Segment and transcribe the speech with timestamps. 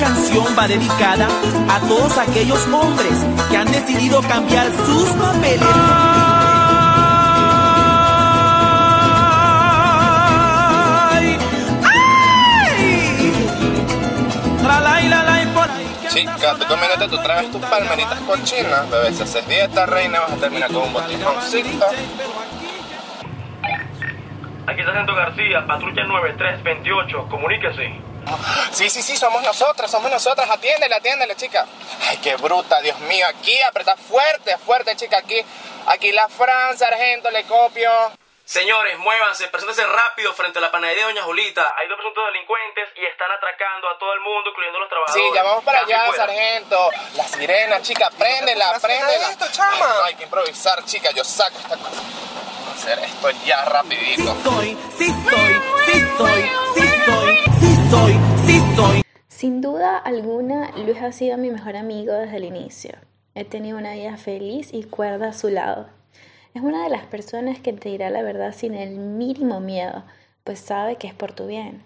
[0.00, 1.28] Esta canción va dedicada
[1.68, 3.12] a todos aquellos hombres
[3.50, 5.60] que han decidido cambiar sus papeles.
[11.12, 11.36] Ay,
[11.84, 13.32] ay.
[14.62, 19.12] Tralay, lalay, por ahí Chica, tú comiéndote tú traes tus palmeritas cochinas, bebé.
[19.12, 21.86] Si haces dieta, reina, vas a terminar con un botijoncito.
[24.66, 28.09] Aquí está Santo García, patrulla 9328, comuníquese.
[28.72, 30.48] Sí, sí, sí, somos nosotras, somos nosotras.
[30.50, 31.66] Atiéndele, atiéndele, chica.
[32.08, 33.26] Ay, qué bruta, Dios mío.
[33.28, 35.18] Aquí, aprieta fuerte, fuerte, chica.
[35.18, 35.44] Aquí,
[35.86, 37.90] aquí la Fran, sargento, le copio.
[38.44, 41.72] Señores, muévanse, preséntense rápido frente a la panadería de Doña Julita.
[41.78, 44.90] Hay dos presuntos delincuentes y están atracando a todo el mundo, incluyendo a los Sí,
[44.90, 45.34] trabajadores.
[45.34, 46.26] ya vamos para allá, fuera.
[46.26, 46.90] sargento.
[47.14, 49.30] La sirena, chica, préndela, préndela.
[49.30, 49.76] esto, chama?
[49.76, 51.12] Ay, no, hay que improvisar, chica.
[51.12, 51.90] Yo saco esta cosa.
[52.02, 54.22] Vamos a hacer esto ya Sí rapidito.
[54.34, 56.42] sí soy, sí soy, sí soy,
[56.74, 56.89] sí soy,
[59.26, 62.92] Sin duda alguna, Luis ha sido mi mejor amigo desde el inicio.
[63.34, 65.88] He tenido una vida feliz y cuerda a su lado.
[66.54, 70.04] Es una de las personas que te dirá la verdad sin el mínimo miedo,
[70.44, 71.82] pues sabe que es por tu bien.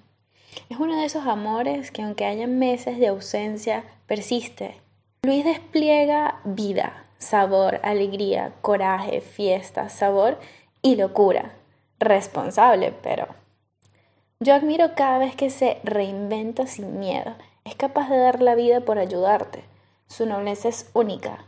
[0.69, 4.75] Es uno de esos amores que aunque haya meses de ausencia, persiste.
[5.22, 10.38] Luis despliega vida, sabor, alegría, coraje, fiesta, sabor
[10.82, 11.52] y locura.
[11.98, 13.28] Responsable, pero
[14.40, 17.34] yo admiro cada vez que se reinventa sin miedo.
[17.64, 19.64] Es capaz de dar la vida por ayudarte.
[20.06, 21.44] Su nobleza es única.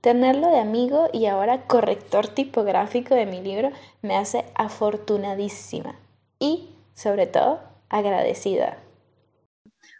[0.00, 5.96] Tenerlo de amigo y ahora corrector tipográfico de mi libro me hace afortunadísima
[6.38, 8.78] y, sobre todo, agradecida.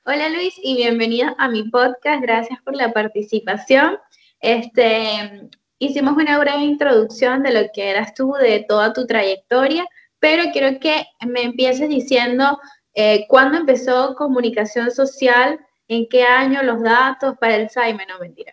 [0.04, 2.22] Hola Luis y bienvenido a mi podcast.
[2.22, 3.98] Gracias por la participación.
[4.38, 5.48] Este,
[5.80, 9.84] hicimos una breve introducción de lo que eras tú, de toda tu trayectoria,
[10.26, 12.58] pero quiero que me empieces diciendo
[12.94, 18.52] eh, cuándo empezó comunicación social, en qué año, los datos para el SAIME, no mentira.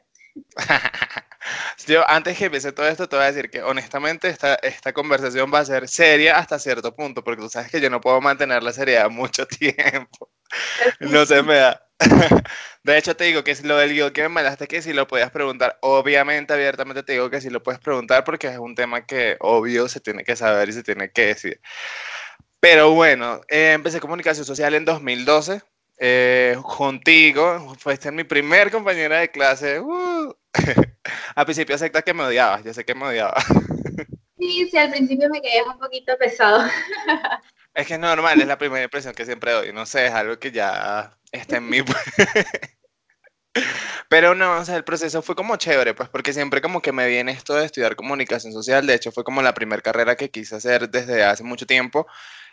[1.87, 5.51] Yo, antes que empiece todo esto, te voy a decir que honestamente esta, esta conversación
[5.51, 8.61] va a ser seria hasta cierto punto, porque tú sabes que yo no puedo mantener
[8.61, 10.29] la seriedad mucho tiempo.
[10.99, 11.82] No se me da.
[12.83, 15.07] De hecho, te digo que es lo del guion que me mandaste, que si lo
[15.07, 19.05] podías preguntar, obviamente, abiertamente te digo que si lo puedes preguntar, porque es un tema
[19.05, 21.61] que obvio se tiene que saber y se tiene que decir.
[22.59, 25.61] Pero bueno, eh, empecé comunicación social en 2012,
[25.99, 29.79] eh, contigo, fuiste mi primer compañera de clase.
[29.79, 30.35] uh.
[31.35, 33.45] Al principio acepta que me odiabas, yo sé que me odiabas.
[34.39, 36.67] Sí, sí, al principio me quedé un poquito pesado.
[37.73, 39.71] Es que es normal, es la primera impresión que siempre doy.
[39.71, 41.79] No sé, es algo que ya está en mí.
[44.09, 47.07] Pero no, o sea, el proceso fue como chévere, pues, porque siempre como que me
[47.07, 48.85] viene esto de estudiar comunicación social.
[48.87, 52.07] De hecho, fue como la primera carrera que quise hacer desde hace mucho tiempo.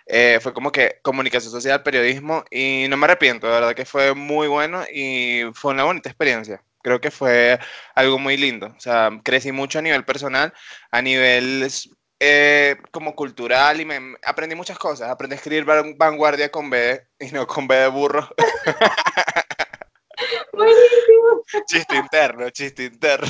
[0.06, 4.14] Eh, fue como que comunicación social, periodismo, y no me arrepiento, de verdad que fue
[4.14, 6.62] muy bueno y fue una bonita experiencia.
[6.82, 7.58] Creo que fue
[7.94, 8.68] algo muy lindo.
[8.76, 10.52] O sea, crecí mucho a nivel personal,
[10.90, 11.62] a nivel
[12.20, 15.10] eh, como cultural y me aprendí muchas cosas.
[15.10, 18.28] Aprendí a escribir van- vanguardia con B y no con B de burro.
[20.52, 21.42] Buenísimo.
[21.66, 23.28] chiste interno, chiste interno.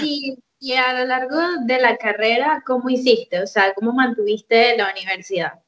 [0.00, 3.40] Y, y a lo largo de la carrera, ¿cómo hiciste?
[3.42, 5.62] O sea, ¿cómo mantuviste la universidad?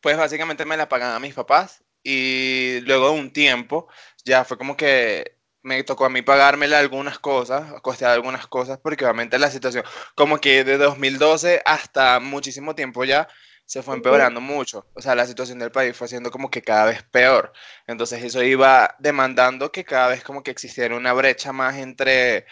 [0.00, 3.88] Pues básicamente me la pagaban mis papás y luego de un tiempo
[4.24, 9.04] ya fue como que me tocó a mí pagármela algunas cosas, costear algunas cosas, porque
[9.04, 13.28] obviamente la situación, como que de 2012 hasta muchísimo tiempo ya,
[13.66, 14.86] se fue empeorando mucho.
[14.94, 17.52] O sea, la situación del país fue siendo como que cada vez peor.
[17.86, 22.46] Entonces eso iba demandando que cada vez como que existiera una brecha más entre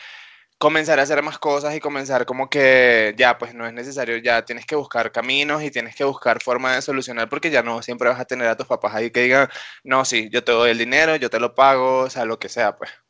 [0.59, 4.45] comenzar a hacer más cosas y comenzar como que ya, pues no es necesario, ya
[4.45, 8.09] tienes que buscar caminos y tienes que buscar formas de solucionar porque ya no siempre
[8.09, 9.49] vas a tener a tus papás ahí que digan,
[9.85, 12.49] no, sí, yo te doy el dinero, yo te lo pago, o sea, lo que
[12.49, 13.02] sea, pues.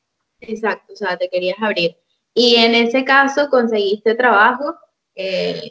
[0.42, 1.96] Exacto, o sea, te querías abrir.
[2.34, 4.74] Y en ese caso conseguiste trabajo.
[5.14, 5.70] eh,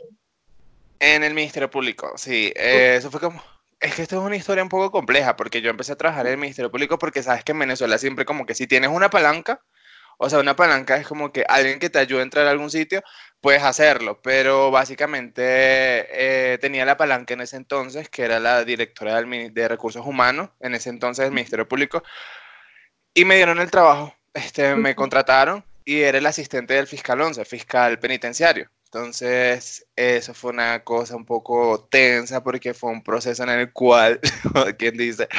[1.00, 3.44] En el Ministerio Público, sí, eh, eso fue como...
[3.79, 6.33] Es que esto es una historia un poco compleja porque yo empecé a trabajar en
[6.33, 9.59] el Ministerio Público porque sabes que en Venezuela siempre como que si tienes una palanca,
[10.19, 12.69] o sea, una palanca es como que alguien que te ayude a entrar a algún
[12.69, 13.01] sitio,
[13.41, 19.19] puedes hacerlo, pero básicamente eh, tenía la palanca en ese entonces, que era la directora
[19.19, 22.03] del de Recursos Humanos, en ese entonces del Ministerio Público,
[23.15, 27.45] y me dieron el trabajo, este, me contrataron y era el asistente del fiscal 11,
[27.45, 28.69] fiscal penitenciario.
[28.86, 34.19] Entonces, eso fue una cosa un poco tensa porque fue un proceso en el cual,
[34.78, 35.30] quien dice,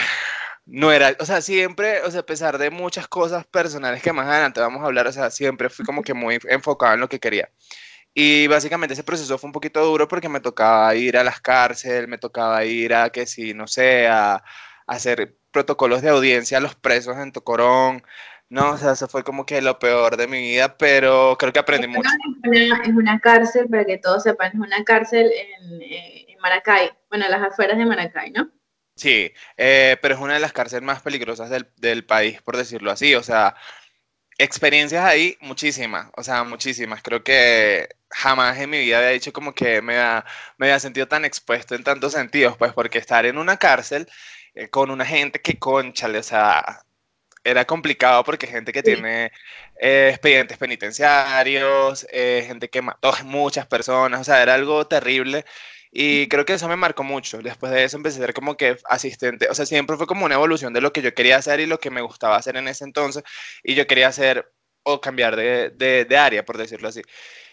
[0.65, 4.27] no era, o sea, siempre, o sea, a pesar de muchas cosas personales que más
[4.27, 7.21] adelante vamos a hablar, o sea, siempre fui como que muy enfocado en lo que
[7.21, 7.50] quería.
[8.15, 12.09] Y básicamente ese proceso fue un poquito duro porque me tocaba ir a las cárceles,
[12.09, 14.43] me tocaba ir a que si, no sé, a, a
[14.87, 18.03] hacer protocolos de audiencia a los presos en Tocorón.
[18.52, 21.58] No, o sea, eso fue como que lo peor de mi vida, pero creo que
[21.58, 22.10] aprendí mucho.
[22.52, 27.26] Es una, cárcel, para que todos sepan, es una cárcel en, eh, en Maracay, bueno,
[27.31, 28.50] las afueras de Maracay, ¿no?
[28.94, 32.90] Sí, eh, pero es una de las cárceles más peligrosas del, del país, por decirlo
[32.90, 33.14] así.
[33.14, 33.56] O sea,
[34.37, 37.02] experiencias ahí, muchísimas, o sea, muchísimas.
[37.02, 40.26] Creo que jamás en mi vida había dicho como que me había,
[40.58, 44.06] me había sentido tan expuesto en tantos sentidos, pues porque estar en una cárcel
[44.55, 46.84] eh, con una gente que conchale, o sea,
[47.44, 49.33] era complicado porque gente que tiene
[49.81, 55.44] eh, expedientes penitenciarios, eh, gente que mató muchas personas, o sea, era algo terrible.
[55.94, 57.39] Y creo que eso me marcó mucho.
[57.43, 60.37] Después de eso empecé a ser como que asistente, o sea, siempre fue como una
[60.37, 62.85] evolución de lo que yo quería hacer y lo que me gustaba hacer en ese
[62.85, 63.23] entonces.
[63.62, 64.50] Y yo quería hacer
[64.85, 67.03] o cambiar de, de, área, por decirlo así.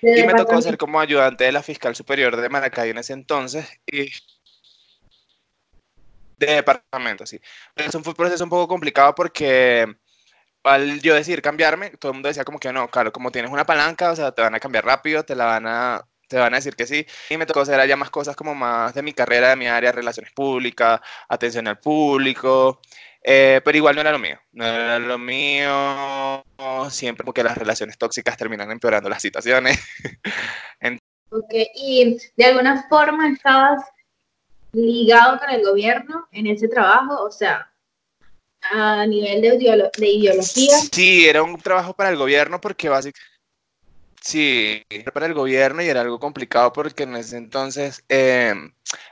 [0.02, 3.68] y me tocó ser como ayudante de la fiscal superior de Maracay en ese entonces.
[3.86, 4.10] Y
[6.40, 7.40] de departamento, sí.
[7.74, 9.88] Pero eso fue un proceso un poco complicado porque
[10.64, 13.66] al yo decir cambiarme, todo el mundo decía como que no, claro, como tienes una
[13.66, 16.58] palanca, o sea, te van a cambiar rápido, te la van a, te van a
[16.58, 17.06] decir que sí.
[17.30, 19.92] Y me tocó hacer allá más cosas como más de mi carrera, de mi área,
[19.92, 22.82] relaciones públicas, atención al público,
[23.24, 26.44] eh, pero igual no era lo mío, no era lo mío,
[26.90, 29.80] siempre porque las relaciones tóxicas terminan empeorando las situaciones.
[31.32, 33.82] ok, y de alguna forma estabas
[34.74, 37.72] ligado con el gobierno en ese trabajo, o sea,
[38.62, 40.78] a nivel de, de ideología.
[40.92, 43.20] Sí, era un trabajo para el gobierno porque básicamente...
[44.22, 48.54] Sí, era para el gobierno y era algo complicado porque en ese entonces eh,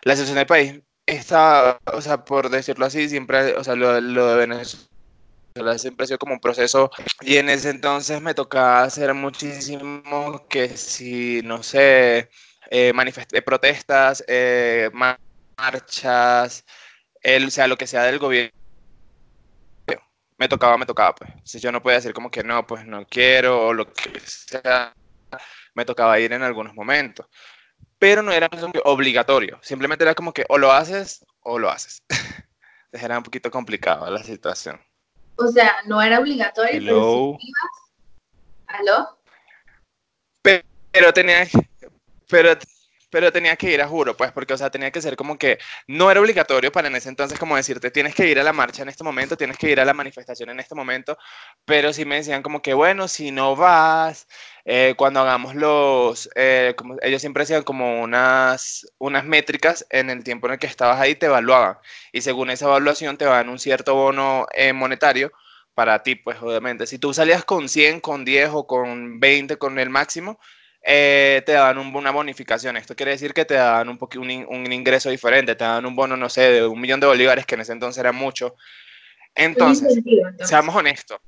[0.02, 4.28] la situación del país estaba, o sea, por decirlo así, siempre, o sea, lo, lo
[4.28, 9.14] de Venezuela siempre ha sido como un proceso y en ese entonces me tocaba hacer
[9.14, 12.30] muchísimo que si, no sé,
[12.70, 12.94] eh,
[13.46, 14.90] protestas, eh,
[15.58, 16.66] marchas,
[17.22, 18.52] el, o sea, lo que sea del gobierno.
[20.38, 21.32] Me tocaba, me tocaba, pues.
[21.44, 24.94] Si yo no podía decir como que no, pues no quiero, o lo que sea,
[25.74, 27.26] me tocaba ir en algunos momentos.
[27.98, 28.48] Pero no era
[28.84, 32.04] obligatorio, simplemente era como que o lo haces o lo haces.
[32.92, 34.80] era un poquito complicado la situación.
[35.38, 37.72] O sea, no era obligatorio, pero si ibas,
[38.68, 39.20] ¿aló?
[40.42, 41.48] Pero, pero tenía,
[42.30, 42.58] pero
[43.10, 45.58] pero tenía que ir a juro, pues, porque, o sea, tenía que ser como que
[45.88, 48.84] no era obligatorio para en ese entonces como decirte, tienes que ir a la marcha
[48.84, 51.18] en este momento, tienes que ir a la manifestación en este momento,
[51.66, 54.28] pero sí me decían como que, bueno, si no vas,
[54.66, 60.48] eh, cuando hagamos los, eh, ellos siempre hacían como unas, unas métricas en el tiempo
[60.48, 61.78] en el que estabas ahí, te evaluaban,
[62.12, 65.32] y según esa evaluación te dan un cierto bono eh, monetario
[65.74, 66.88] para ti, pues, obviamente.
[66.88, 70.40] Si tú salías con 100, con 10 o con 20, con el máximo,
[70.82, 72.78] eh, te daban una bonificación.
[72.78, 76.16] Esto quiere decir que te daban un, un, un, ingreso diferente, te daban un bono,
[76.16, 78.56] no sé, de un millón de bolívares, que en ese entonces era mucho.
[79.36, 80.00] Entonces,
[80.44, 81.20] seamos honestos.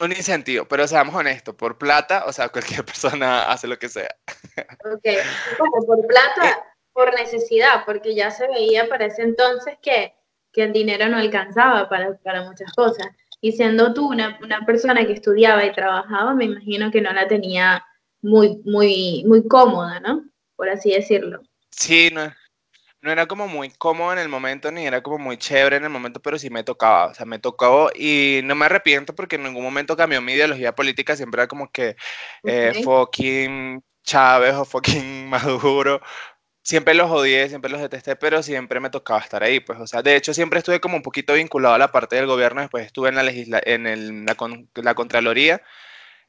[0.00, 4.14] Un incentivo, pero seamos honestos, por plata, o sea, cualquier persona hace lo que sea.
[4.92, 5.04] Ok,
[5.58, 6.54] bueno, por plata, eh.
[6.92, 10.14] por necesidad, porque ya se veía para ese entonces que,
[10.52, 13.06] que el dinero no alcanzaba para, para muchas cosas.
[13.40, 17.28] Y siendo tú una, una persona que estudiaba y trabajaba, me imagino que no la
[17.28, 17.84] tenía
[18.24, 20.24] muy, muy, muy cómoda, ¿no?
[20.56, 21.42] Por así decirlo.
[21.70, 22.32] Sí, no,
[23.02, 25.90] no era como muy cómodo en el momento, ni era como muy chévere en el
[25.90, 29.44] momento, pero sí me tocaba, o sea, me tocó y no me arrepiento porque en
[29.44, 31.96] ningún momento cambió mi ideología política, siempre era como que
[32.44, 36.00] eh, fucking Chávez o fucking Maduro,
[36.62, 40.02] siempre los odié, siempre los detesté, pero siempre me tocaba estar ahí, pues, o sea,
[40.02, 43.10] de hecho siempre estuve como un poquito vinculado a la parte del gobierno, después estuve
[43.10, 44.36] en la, legisla en el, la,
[44.76, 45.62] la Contraloría,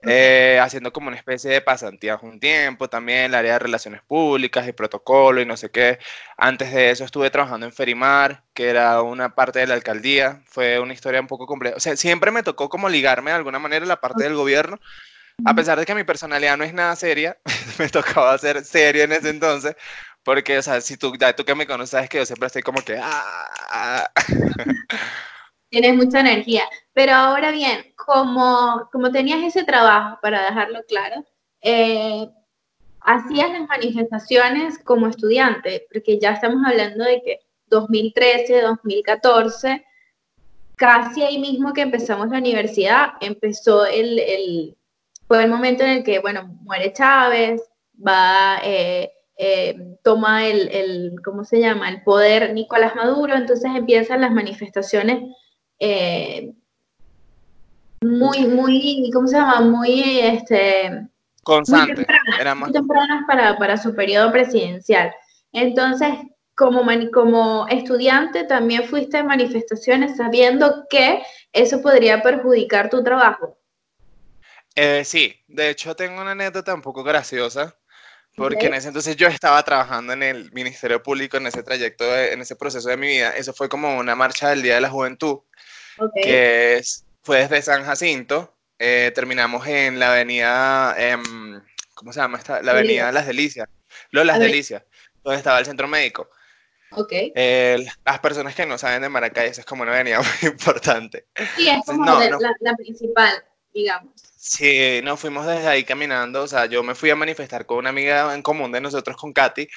[0.05, 4.67] eh, haciendo como una especie de pasantía un tiempo, también el área de relaciones públicas
[4.67, 5.99] y protocolo y no sé qué.
[6.37, 10.41] Antes de eso estuve trabajando en Ferimar, que era una parte de la alcaldía.
[10.45, 11.75] Fue una historia un poco compleja.
[11.77, 14.79] O sea, siempre me tocó como ligarme de alguna manera a la parte del gobierno.
[15.45, 17.37] A pesar de que mi personalidad no es nada seria,
[17.79, 19.75] me tocaba ser serio en ese entonces,
[20.23, 22.61] porque, o sea, si tú, ya tú que me conoces, sabes que yo siempre estoy
[22.63, 22.97] como que...
[23.01, 24.09] Ah".
[25.75, 26.63] Tienes mucha energía.
[26.93, 31.25] Pero ahora bien, como, como tenías ese trabajo, para dejarlo claro,
[31.59, 32.29] eh,
[33.01, 39.85] hacías las manifestaciones como estudiante, porque ya estamos hablando de que 2013, 2014,
[40.77, 44.77] casi ahí mismo que empezamos la universidad, empezó el, el
[45.27, 47.61] fue el momento en el que, bueno, muere Chávez,
[47.95, 54.21] va, eh, eh, toma el, el, ¿cómo se llama?, el poder Nicolás Maduro, entonces empiezan
[54.21, 55.35] las manifestaciones
[55.79, 56.53] eh,
[58.01, 59.61] muy, muy, ¿cómo se llama?
[59.61, 61.07] Muy, este...
[61.43, 62.05] Constante.
[62.55, 65.13] Muy tempranas, para, para su periodo presidencial.
[65.51, 66.09] Entonces,
[66.55, 71.21] como, como estudiante también fuiste a manifestaciones sabiendo que
[71.53, 73.57] eso podría perjudicar tu trabajo.
[74.75, 77.77] Eh, sí, de hecho tengo una anécdota un poco graciosa,
[78.35, 82.41] porque en ese entonces yo estaba trabajando en el Ministerio Público en ese trayecto, en
[82.41, 83.31] ese proceso de mi vida.
[83.31, 85.39] Eso fue como una marcha del Día de la Juventud,
[86.21, 86.81] que
[87.21, 88.53] fue desde San Jacinto.
[88.77, 91.61] Eh, terminamos en la avenida, em,
[91.93, 92.37] ¿cómo se llama?
[92.37, 92.61] Esta?
[92.61, 93.69] La avenida Las Delicias.
[94.11, 94.83] Lo Las Delicias,
[95.23, 96.29] donde estaba el centro médico.
[96.91, 97.33] Okay.
[98.05, 101.25] las personas que no saben de Maracay, esa es como una avenida muy importante.
[101.55, 104.24] Sí, es como la, principal, digamos.
[104.47, 107.89] Sí, nos fuimos desde ahí caminando, o sea, yo me fui a manifestar con una
[107.89, 109.67] amiga en común de nosotros, con Katy,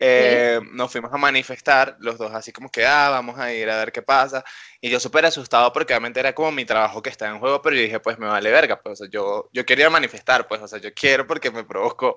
[0.00, 3.78] eh, nos fuimos a manifestar, los dos así como que, ah, vamos a ir a
[3.78, 4.44] ver qué pasa,
[4.80, 7.76] y yo súper asustado porque obviamente era como mi trabajo que estaba en juego, pero
[7.76, 10.66] yo dije, pues me vale verga, pues, o sea, yo, yo quería manifestar, pues, o
[10.66, 12.16] sea, yo quiero porque me provocó.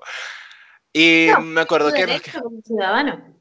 [0.91, 2.07] Y me acuerdo que...
[2.41, 3.35] Como ciudadano.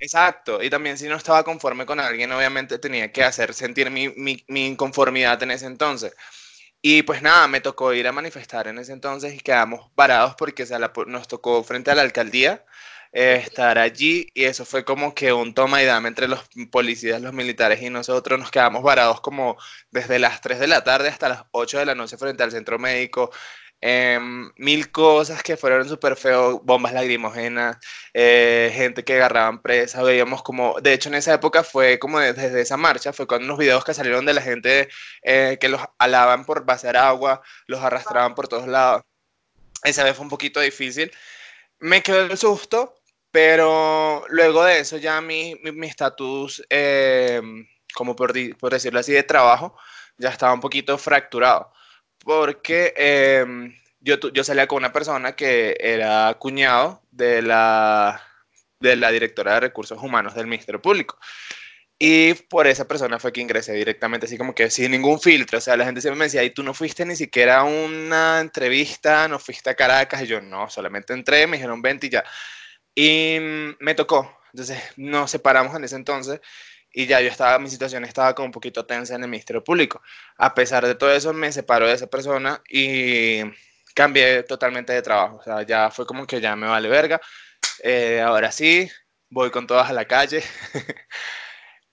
[0.00, 4.08] Exacto, y también si no estaba conforme con alguien, obviamente tenía que hacer sentir mi,
[4.08, 6.16] mi, mi, inconformidad en ese entonces.
[6.80, 10.64] Y pues nada, me tocó ir a manifestar en ese entonces y quedamos parados porque
[10.66, 12.64] se nos tocó frente a la alcaldía
[13.12, 17.20] eh, estar allí y eso fue como que un toma y dame entre los policías,
[17.22, 18.38] los militares y nosotros.
[18.38, 19.56] Nos quedamos varados como
[19.90, 22.78] desde las 3 de la tarde hasta las 8 de la noche frente al centro
[22.78, 23.30] médico.
[23.80, 27.76] Em, mil cosas que fueron súper feo, bombas lagrimógenas,
[28.12, 32.60] eh, gente que agarraban presa, veíamos como, de hecho en esa época fue como desde
[32.60, 34.88] esa marcha, fue cuando unos videos que salieron de la gente
[35.22, 39.02] eh, que los alaban por vaciar agua, los arrastraban por todos lados.
[39.84, 41.12] Esa vez fue un poquito difícil.
[41.80, 42.94] Me quedó el susto,
[43.30, 49.22] pero luego de eso ya mi estatus, mi, em, como por, por decirlo así, de
[49.22, 49.76] trabajo,
[50.18, 51.72] ya estaba un poquito fracturado
[52.28, 58.22] porque em, yo, yo salía con una persona que era cuñado de la,
[58.80, 61.18] de la directora de recursos humanos del Ministerio Público.
[61.98, 65.56] Y por esa persona fue que ingresé directamente, así como que sin ningún filtro.
[65.56, 68.40] O sea, la gente siempre me decía, y tú no fuiste ni siquiera a una
[68.40, 70.20] entrevista, no fuiste a Caracas.
[70.20, 72.24] Y yo, no, solamente entré, me dijeron 20 y ya.
[72.94, 73.38] Y
[73.80, 74.38] me tocó.
[74.52, 76.40] Entonces nos separamos en ese entonces
[76.98, 80.02] y ya yo estaba, mi situación estaba como un poquito tensa en el Ministerio Público.
[80.36, 83.40] A pesar de todo eso, me separó de esa persona y
[83.94, 85.36] cambié totalmente de trabajo.
[85.36, 87.20] O sea, ya fue como que ya me vale verga.
[87.84, 88.90] Eh, ahora sí,
[89.30, 90.42] voy con todas a la calle.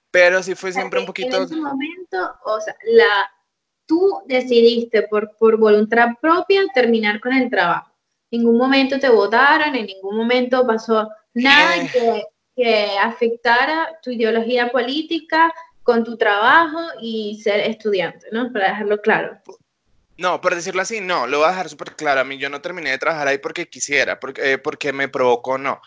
[0.10, 1.38] Pero sí fue siempre un poquito...
[1.38, 3.32] En ese momento, o sea, la,
[3.86, 7.92] tú decidiste por, por voluntad propia terminar con el trabajo.
[8.32, 11.90] En ningún momento te votaron, en ningún momento pasó nada eh.
[11.94, 12.24] que
[12.56, 18.52] que afectara tu ideología política con tu trabajo y ser estudiante, ¿no?
[18.52, 19.40] Para dejarlo claro.
[20.18, 22.22] No, por decirlo así, no, lo voy a dejar súper claro.
[22.22, 25.58] A mí yo no terminé de trabajar ahí porque quisiera, porque, eh, porque me provocó,
[25.58, 25.82] no.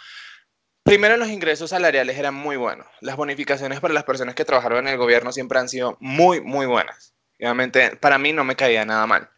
[0.82, 2.86] Primero, los ingresos salariales eran muy buenos.
[3.00, 6.66] Las bonificaciones para las personas que trabajaron en el gobierno siempre han sido muy, muy
[6.66, 7.14] buenas.
[7.38, 9.30] Obviamente, para mí no me caía nada mal.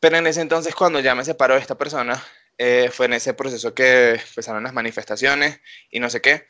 [0.00, 2.22] Pero en ese entonces, cuando ya me separó de esta persona,
[2.58, 5.60] eh, fue en ese proceso que empezaron las manifestaciones
[5.90, 6.46] y no sé qué.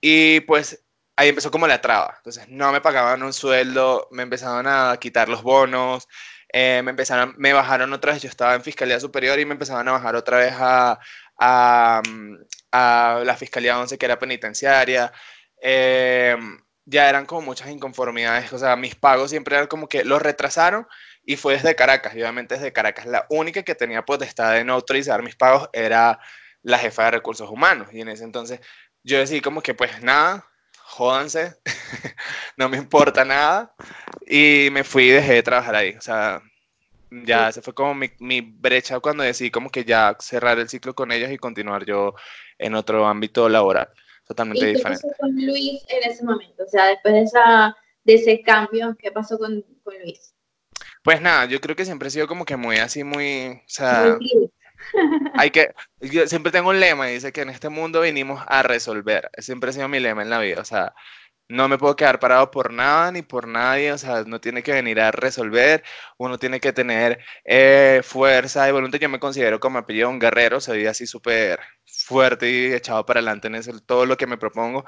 [0.00, 0.84] Y pues
[1.16, 2.14] ahí empezó como la traba.
[2.18, 6.08] Entonces no me pagaban un sueldo, me empezaron a quitar los bonos,
[6.52, 9.88] eh, me empezaron, me bajaron otra vez, yo estaba en Fiscalía Superior y me empezaban
[9.88, 10.98] a bajar otra vez a,
[11.38, 12.02] a,
[13.24, 15.12] la Fiscalía 11 que era penitenciaria.
[15.62, 16.36] Eh,
[16.84, 20.86] ya eran como muchas inconformidades, o sea, mis pagos siempre eran como que los retrasaron
[21.24, 23.06] y fue desde Caracas, y obviamente desde Caracas.
[23.06, 26.18] La única que tenía potestad de no autorizar mis pagos era
[26.62, 28.60] la jefa de recursos humanos, y en ese entonces
[29.02, 30.46] yo decidí como que pues nada,
[30.78, 31.56] jódanse,
[32.56, 33.74] no me importa nada,
[34.26, 36.42] y me fui y dejé de trabajar ahí, o sea,
[37.10, 40.94] ya se fue como mi, mi, brecha cuando decidí como que ya cerrar el ciclo
[40.94, 42.14] con ellos y continuar yo
[42.58, 43.88] en otro ámbito laboral,
[44.26, 45.08] totalmente ¿Y qué diferente.
[45.08, 46.64] pasó con Luis en ese momento?
[46.64, 50.31] O sea, después de, esa, de ese cambio, ¿qué pasó con, con Luis?
[51.02, 54.16] Pues nada, yo creo que siempre he sido como que muy así, muy, o sea,
[55.34, 58.62] hay que, yo siempre tengo un lema y dice que en este mundo vinimos a
[58.62, 60.94] resolver, siempre ha sido mi lema en la vida, o sea,
[61.48, 64.72] no me puedo quedar parado por nada ni por nadie, o sea, no tiene que
[64.72, 65.82] venir a resolver,
[66.18, 70.60] uno tiene que tener eh, fuerza y voluntad, yo me considero como apellido un guerrero,
[70.60, 74.84] soy así súper fuerte y echado para adelante en eso, todo lo que me propongo,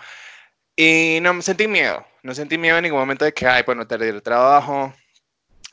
[0.76, 3.76] y no me sentí miedo, no sentí miedo en ningún momento de que, ay, pues
[3.76, 4.92] no perder el trabajo,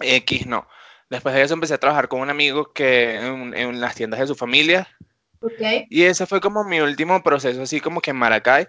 [0.03, 0.67] X no.
[1.10, 4.36] Después de eso empecé a trabajar con un amigo que en, las tiendas de su
[4.36, 4.88] familia.
[5.41, 5.86] Okay.
[5.89, 8.67] Y ese fue como mi último proceso, así como que en Maracay,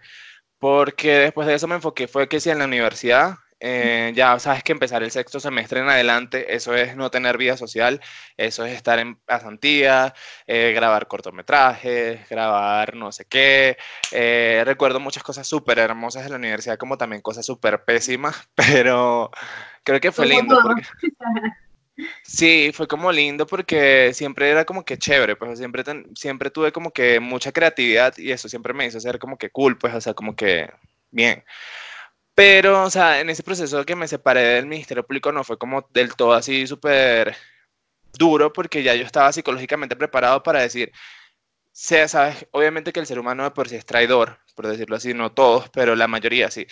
[0.59, 4.65] porque después de eso me enfoqué, fue que sí, en la universidad, eh, ya sabes
[4.65, 8.01] que empezar el sexto semestre en adelante, eso es no tener vida social,
[8.37, 10.13] eso es estar en pasantía,
[10.49, 13.77] eh, grabar cortometrajes, grabar no sé qué.
[14.11, 19.31] Eh, recuerdo muchas cosas súper hermosas de la universidad, como también cosas súper pésimas, pero
[19.85, 20.59] creo que fue lindo.
[20.61, 20.83] Porque...
[22.25, 25.85] Sí, fue como lindo porque siempre era como que chévere, pues siempre,
[26.17, 29.79] siempre tuve como que mucha creatividad y eso siempre me hizo ser como que cool,
[29.79, 30.69] pues, o sea, como que
[31.13, 31.45] bien.
[32.35, 35.87] Pero, o sea, en ese proceso que me separé del Ministerio Público no fue como
[35.93, 37.37] del todo así súper
[38.19, 40.93] duro porque ya yo estaba psicológicamente preparado para decir,
[41.73, 45.15] sea, sabes, obviamente que el ser humano de por sí es traidor, por decirlo así,
[45.15, 46.67] no todos, pero la mayoría sí.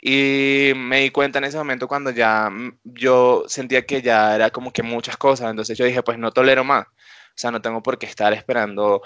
[0.00, 4.50] Y me di cuenta en ese momento cuando ya mm, yo sentía que ya era
[4.50, 6.92] como que muchas cosas, entonces yo dije, pues no tolero más, o
[7.36, 9.02] sea, no tengo por qué estar esperando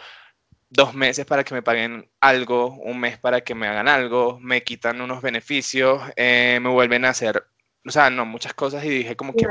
[0.70, 4.62] dos meses para que me paguen algo, un mes para que me hagan algo, me
[4.62, 7.44] quitan unos beneficios, eh, me vuelven a hacer,
[7.84, 9.46] o sea, no, muchas cosas y dije como que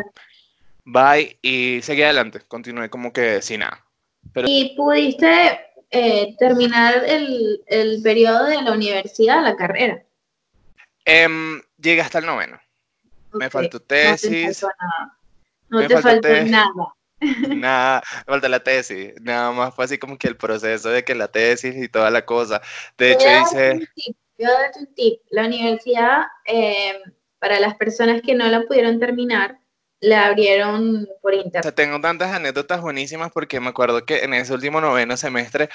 [0.86, 3.86] bye y seguí adelante, continué como que sin nada.
[4.46, 5.60] ¿Y pudiste
[5.92, 10.04] eh, terminar el, el, periodo de la universidad, la carrera?
[11.06, 11.28] Eh,
[11.78, 12.60] llegué hasta el noveno.
[13.34, 14.66] Me faltó tesis.
[15.70, 16.44] No te faltó nada.
[16.46, 19.14] Nada, me falta la tesis.
[19.22, 22.26] Nada más fue así como que el proceso de que la tesis y toda la
[22.26, 22.62] cosa.
[22.98, 23.88] De hecho, hice.
[24.38, 25.22] Yo darte un tip.
[25.32, 27.02] La universidad, eh,
[27.40, 29.60] para las personas que no la pudieron terminar,
[30.00, 31.76] la abrieron por internet.
[31.76, 35.70] tengo tantas anécdotas buenísimas porque me acuerdo que en ese último noveno semestre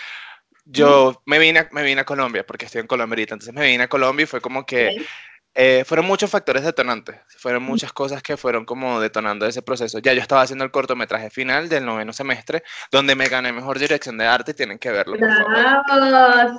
[0.65, 3.35] yo me vine, me vine a Colombia porque estoy en Colombia ahorita.
[3.35, 5.05] Entonces me vine a Colombia y fue como que
[5.57, 10.01] eh, fueron muchos factores detonantes, fueron muchas cosas que fueron como detonando ese proceso.
[10.01, 14.19] Ya yo estaba haciendo el cortometraje final del noveno semestre, donde me gané mejor dirección
[14.19, 15.17] de arte, tienen que verlo.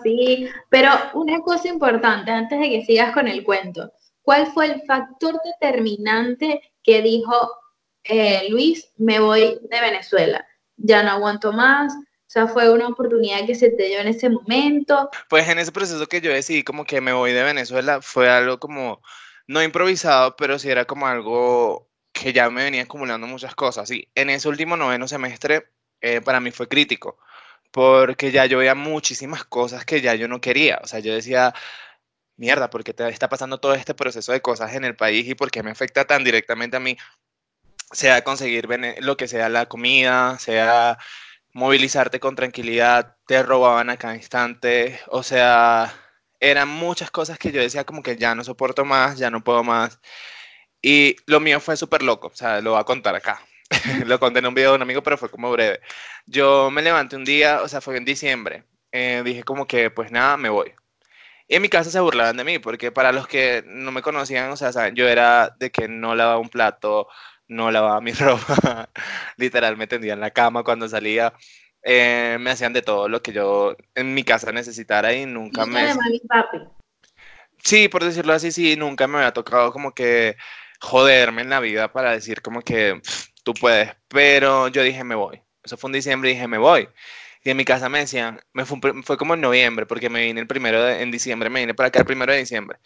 [0.01, 0.49] Sí.
[0.69, 5.39] Pero una cosa importante, antes de que sigas con el cuento, ¿cuál fue el factor
[5.43, 7.51] determinante que dijo,
[8.05, 10.45] eh, Luis, me voy de Venezuela?
[10.77, 11.93] Ya no aguanto más,
[12.35, 15.09] sea, fue una oportunidad que se te dio en ese momento.
[15.29, 18.59] Pues en ese proceso que yo decidí como que me voy de Venezuela fue algo
[18.59, 19.01] como,
[19.47, 23.89] no improvisado, pero sí era como algo que ya me venía acumulando muchas cosas.
[23.91, 25.71] Y en ese último noveno semestre
[26.01, 27.17] eh, para mí fue crítico,
[27.71, 30.79] porque ya yo veía muchísimas cosas que ya yo no quería.
[30.83, 31.53] O sea, yo decía,
[32.37, 35.51] mierda, ¿por qué está pasando todo este proceso de cosas en el país y por
[35.51, 36.97] qué me afecta tan directamente a mí?
[37.91, 38.67] Sea conseguir
[38.99, 40.97] lo que sea la comida, sea
[41.55, 45.93] movilizarte con tranquilidad, te robaban a cada instante, o sea,
[46.41, 49.63] eran muchas cosas que yo decía como que ya no soporto más, ya no puedo
[49.63, 49.99] más.
[50.81, 53.39] Y lo mío fue súper loco, o sea, lo voy a contar acá.
[54.05, 55.79] lo conté en un video de un amigo, pero fue como breve.
[56.25, 58.65] Yo me levanté un día, o sea, fue en diciembre.
[58.91, 60.73] Eh, dije como que, pues nada, me voy.
[61.47, 64.51] Y en mi casa se burlaban de mí, porque para los que no me conocían,
[64.51, 67.07] o sea, yo era de que no lavaba un plato,
[67.47, 68.89] no lavaba mi ropa,
[69.37, 71.33] literal me tendía en la cama cuando salía.
[71.87, 75.93] Eh, me hacían de todo lo que yo en mi casa necesitara y nunca me...
[77.63, 80.35] Sí, por decirlo así, sí, nunca me había tocado como que
[80.79, 83.01] joderme en la vida para decir como que
[83.43, 85.41] tú puedes, pero yo dije me voy.
[85.63, 86.89] Eso fue en diciembre y dije me voy.
[87.45, 90.41] Y en mi casa me decían, me fue, fue como en noviembre, porque me vine
[90.41, 92.79] el primero de, en diciembre, me vine para acá el primero de diciembre.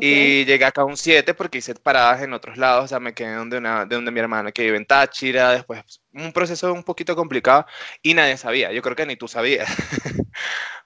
[0.00, 3.14] Y llegué acá a un 7 porque hice paradas en otros lados, o sea, me
[3.14, 6.84] quedé donde, una, de donde mi hermana que vive en Táchira, después un proceso un
[6.84, 7.66] poquito complicado
[8.02, 9.68] y nadie sabía, yo creo que ni tú sabías.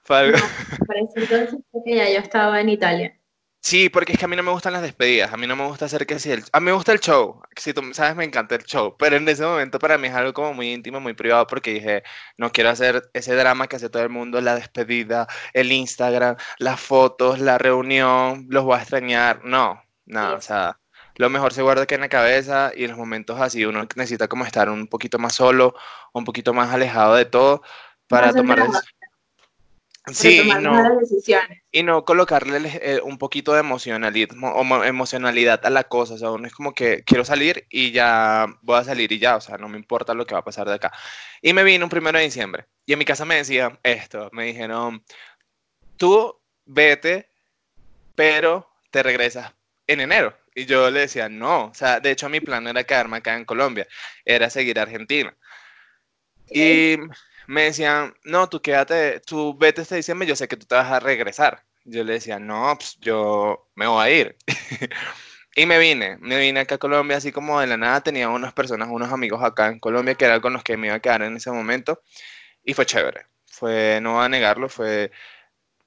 [0.03, 0.37] Fue algo...
[1.15, 3.18] entonces que ya yo estaba en Italia.
[3.61, 5.65] Sí, porque es que a mí no me gustan las despedidas, a mí no me
[5.67, 6.43] gusta hacer que si el...
[6.53, 9.27] A mí me gusta el show, si tú sabes, me encanta el show, pero en
[9.27, 12.03] ese momento para mí es algo como muy íntimo, muy privado, porque dije,
[12.37, 16.79] no quiero hacer ese drama que hace todo el mundo, la despedida, el Instagram, las
[16.79, 20.79] fotos, la reunión, los voy a extrañar, no, nada, o sea,
[21.15, 24.29] lo mejor se guarda aquí en la cabeza y en los momentos así uno necesita
[24.29, 25.75] como estar un poquito más solo,
[26.13, 27.61] un poquito más alejado de todo
[28.07, 28.98] para tomar decisiones
[30.13, 30.99] Sí, y no,
[31.71, 36.31] y no colocarle eh, un poquito de emocionalismo o emocionalidad a la cosa, o sea,
[36.31, 39.57] uno es como que quiero salir y ya voy a salir y ya, o sea,
[39.57, 40.91] no me importa lo que va a pasar de acá.
[41.41, 44.45] Y me vine un primero de diciembre y en mi casa me decían esto, me
[44.45, 45.03] dijeron,
[45.97, 47.29] tú vete,
[48.15, 49.53] pero te regresas
[49.87, 50.37] en enero.
[50.55, 53.35] Y yo le decía, no, o sea, de hecho mi plan no era quedarme acá
[53.35, 53.87] en Colombia,
[54.25, 55.35] era seguir a Argentina.
[56.51, 56.97] Y
[57.49, 60.91] me decían, no, tú quédate, tú vete este diciembre, yo sé que tú te vas
[60.91, 61.63] a regresar.
[61.83, 64.37] Yo le decía, no, pues yo me voy a ir.
[65.55, 68.53] y me vine, me vine acá a Colombia, así como de la nada tenía unas
[68.53, 71.23] personas, unos amigos acá en Colombia que eran con los que me iba a quedar
[71.23, 72.03] en ese momento.
[72.63, 75.11] Y fue chévere, fue, no voy a negarlo, fue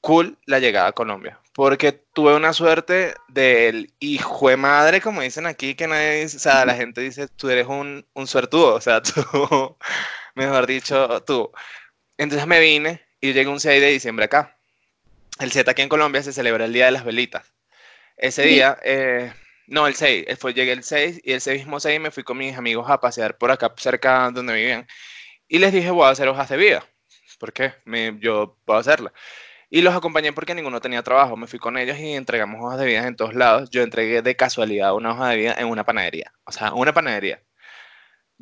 [0.01, 1.39] cool la llegada a Colombia.
[1.55, 6.41] porque tuve una suerte del hijo de madre, como dicen aquí, que nadie dice, o
[6.41, 9.77] sea, la gente dice, tú eres un, un suertudo, o sea, tú,
[10.35, 11.51] mejor dicho, tú.
[12.19, 14.59] Entonces me vine y llegué un 6 de diciembre acá.
[15.39, 17.53] El 7 aquí en Colombia se celebra el Día de las Velitas.
[18.17, 19.33] Ese día, eh,
[19.67, 22.57] no, el 6, fue, llegué el 6 y 6 mismo 6 me fui con mis
[22.57, 24.87] amigos a pasear por acá cerca donde vivían
[25.49, 26.87] y les dije, voy a hacer hojas de vida.
[27.39, 27.75] ¿Por qué?
[27.85, 29.13] Me, yo puedo hacerla.
[29.69, 31.37] Y los acompañé porque ninguno tenía trabajo.
[31.37, 33.71] Me fui con ellos y entregamos hojas de vida en todos lados.
[33.71, 36.33] Yo entregué de casualidad una hoja de vida en una panadería.
[36.45, 37.43] O sea, una panadería.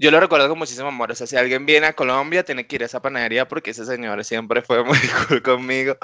[0.00, 1.12] Yo lo recuerdo con muchísimo amor.
[1.12, 3.84] O sea, si alguien viene a Colombia, tiene que ir a esa panadería porque ese
[3.84, 5.98] señor siempre fue muy cool conmigo.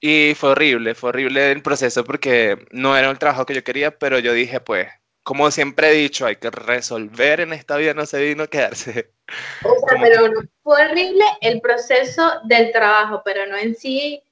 [0.00, 3.98] Y fue horrible, fue horrible el proceso porque no era el trabajo que yo quería,
[3.98, 4.86] pero yo dije, pues,
[5.24, 9.10] como siempre he dicho, hay que resolver en esta vida, no se vino quedarse.
[9.62, 10.30] O sea, pero
[10.62, 14.22] fue horrible el proceso del trabajo, pero no en sí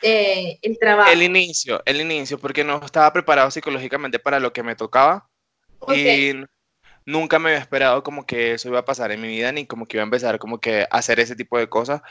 [0.00, 1.10] eh, el trabajo.
[1.10, 5.28] El inicio, el inicio, porque no estaba preparado psicológicamente para lo que me tocaba.
[5.88, 6.32] Y
[7.06, 9.86] nunca me había esperado como que eso iba a pasar en mi vida, ni como
[9.86, 12.02] que iba a empezar como que a hacer ese tipo de cosas.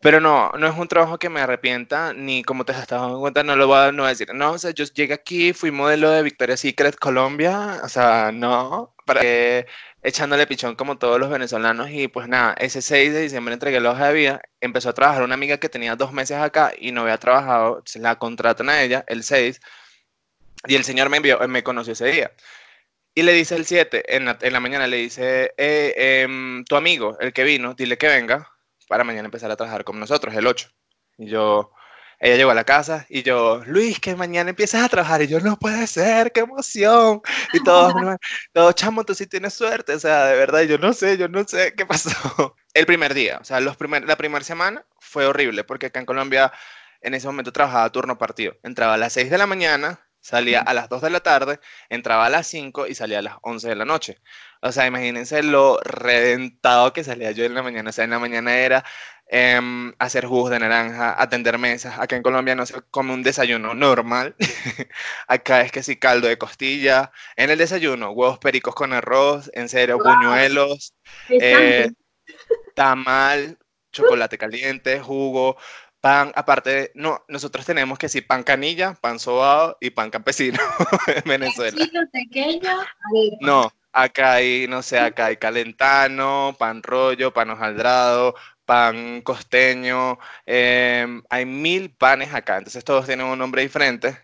[0.00, 3.42] Pero no, no es un trabajo que me arrepienta, ni como te estás dando cuenta,
[3.44, 4.28] no lo voy a, no a decir.
[4.34, 8.94] No, o sea, yo llegué aquí, fui modelo de Victoria's Secret Colombia, o sea, no,
[9.06, 9.66] para que
[10.02, 13.92] echándole pichón como todos los venezolanos y pues nada, ese 6 de diciembre entregué la
[13.92, 17.02] hoja de vida, empezó a trabajar una amiga que tenía dos meses acá y no
[17.02, 19.60] había trabajado, se la contratan a ella el 6
[20.66, 22.32] y el señor me envió, me conoció ese día.
[23.18, 26.76] Y le dice el 7, en la, en la mañana le dice, eh, em, tu
[26.76, 28.48] amigo, el que vino, dile que venga
[28.86, 30.68] para mañana empezar a trabajar con nosotros, el 8.
[31.16, 31.72] Y yo,
[32.20, 35.20] ella llegó a la casa y yo, Luis, que mañana empiezas a trabajar.
[35.22, 37.20] Y yo, no puede ser, qué emoción.
[37.52, 37.92] Y todos,
[38.52, 39.94] todo, chamo, tú sí tienes suerte.
[39.94, 42.54] O sea, de verdad, yo no sé, yo no sé qué pasó.
[42.72, 46.06] El primer día, o sea, los primer, la primera semana fue horrible porque acá en
[46.06, 46.52] Colombia
[47.00, 48.56] en ese momento trabajaba turno partido.
[48.62, 52.26] Entraba a las 6 de la mañana, Salía a las 2 de la tarde, entraba
[52.26, 54.20] a las 5 y salía a las 11 de la noche.
[54.60, 57.90] O sea, imagínense lo reventado que salía yo en la mañana.
[57.90, 58.84] O sea, en la mañana era
[59.28, 61.98] em, hacer jugos de naranja, atender mesas.
[61.98, 64.34] Acá en Colombia no se come un desayuno normal.
[65.28, 67.12] Acá es que sí, caldo de costilla.
[67.36, 70.94] En el desayuno, huevos pericos con arroz, en serio, buñuelos,
[71.28, 71.90] eh,
[72.74, 73.58] tamal,
[73.92, 75.56] chocolate caliente, jugo,
[76.00, 80.58] Pan, aparte, no, nosotros tenemos que sí, pan canilla, pan sobado y pan campesino
[81.08, 81.76] en Venezuela.
[83.40, 91.22] No, acá hay, no sé, acá hay calentano, pan rollo, pan hojaldrado, pan costeño, em,
[91.30, 94.18] hay mil panes acá, entonces todos tienen un nombre diferente.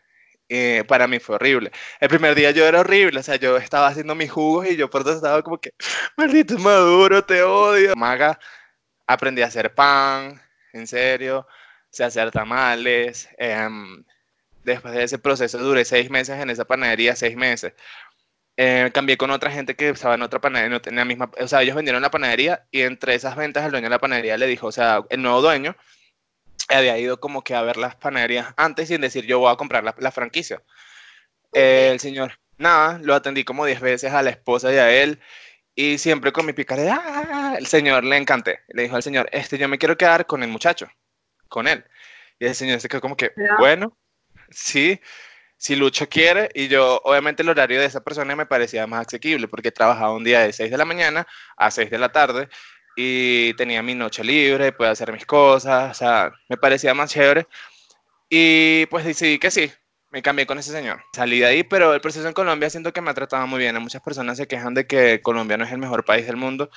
[0.48, 1.72] Eh, para mí fue horrible.
[1.98, 4.90] El primer día yo era horrible, o sea, yo estaba haciendo mis jugos y yo
[4.90, 5.72] por todo estaba como que,
[6.16, 7.96] maldito maduro, te odio.
[7.96, 8.38] Maga,
[9.06, 10.40] aprendí a hacer pan,
[10.72, 11.46] en serio
[11.94, 13.28] sé hacer tamales.
[13.38, 14.04] Em,
[14.64, 17.74] después de ese proceso duré seis meses en esa panadería, seis meses.
[18.56, 21.48] Eh, cambié con otra gente que estaba en otra panadería, no tenía la misma, o
[21.48, 24.46] sea, ellos vendieron la panadería y entre esas ventas el dueño de la panadería le
[24.46, 25.76] dijo, o sea, el nuevo dueño
[26.68, 29.84] había ido como que a ver las panaderías antes sin decir yo voy a comprar
[29.84, 30.62] la, franquicia.
[31.52, 35.20] el señor, nada, lo atendí como diez veces a la esposa y a él
[35.74, 37.56] y siempre con mi picaridad, ¡ah!
[37.58, 38.60] el señor le encanté.
[38.68, 40.88] Le dijo al señor, este, yo me quiero quedar con el muchacho
[41.48, 41.84] con él.
[42.38, 43.96] Y el señor se quedó como que, bueno,
[44.50, 45.00] sí,
[45.56, 49.48] si Lucho quiere, y yo, obviamente el horario de esa persona me parecía más asequible,
[49.48, 51.26] porque trabajaba un día de 6 de la mañana
[51.56, 52.48] a 6 de la tarde,
[52.96, 57.46] y tenía mi noche libre, puedo hacer mis cosas, o sea, me parecía más chévere.
[58.28, 59.70] Y pues decidí que sí,
[60.10, 61.02] me cambié con ese señor.
[61.12, 63.80] Salí de ahí, pero el proceso en Colombia siento que me ha tratado muy bien.
[63.82, 66.70] Muchas personas se quejan de que Colombia no es el mejor país del mundo.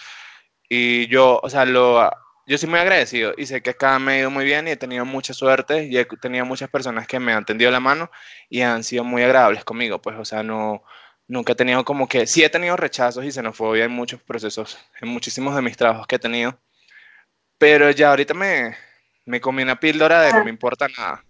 [0.69, 2.09] Y yo, o sea, lo,
[2.47, 4.77] yo soy muy agradecido y sé que acá me ha ido muy bien y he
[4.77, 8.09] tenido mucha suerte y he tenido muchas personas que me han tendido la mano
[8.49, 10.81] y han sido muy agradables conmigo, pues, o sea, no,
[11.27, 15.09] nunca he tenido como que, sí he tenido rechazos y xenofobia en muchos procesos, en
[15.09, 16.57] muchísimos de mis trabajos que he tenido,
[17.57, 18.77] pero ya ahorita me,
[19.25, 21.23] me comí una píldora de no me importa nada.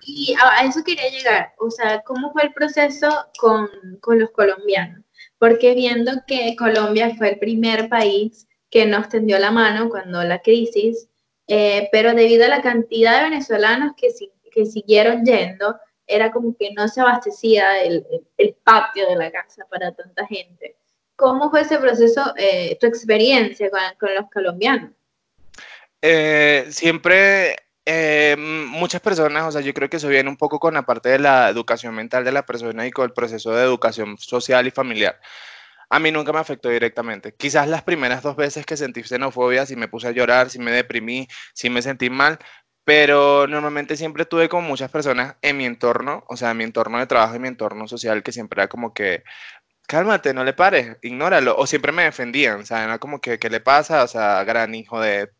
[0.00, 3.68] Y a eso quería llegar, o sea, ¿cómo fue el proceso con,
[4.00, 5.04] con los colombianos?
[5.38, 10.40] Porque viendo que Colombia fue el primer país que nos tendió la mano cuando la
[10.40, 11.08] crisis,
[11.46, 14.08] eh, pero debido a la cantidad de venezolanos que,
[14.50, 15.76] que siguieron yendo,
[16.06, 20.76] era como que no se abastecía el, el, patio de la casa para tanta gente.
[21.16, 24.92] ¿Cómo fue ese proceso, eh, tu experiencia con, con los colombianos?
[26.00, 27.56] Eh, siempre
[28.36, 31.18] muchas personas, o sea, yo creo que eso viene un poco con la parte de
[31.18, 35.18] la educación mental de la persona y con el proceso de educación social y familiar.
[35.90, 37.34] A mí nunca me afectó directamente.
[37.34, 40.70] Quizás las primeras dos veces que sentí xenofobia, si me puse a llorar, si me
[40.70, 42.38] deprimí, si me sentí mal,
[42.84, 46.98] pero normalmente siempre tuve como muchas personas en mi entorno, o sea, en mi entorno
[46.98, 49.24] de trabajo y mi entorno social, que siempre era como que,
[49.86, 53.50] cálmate, no le pares, ignóralo, o siempre me defendían, o sea, era como que, ¿qué
[53.50, 54.04] le pasa?
[54.04, 55.30] O sea, gran hijo de...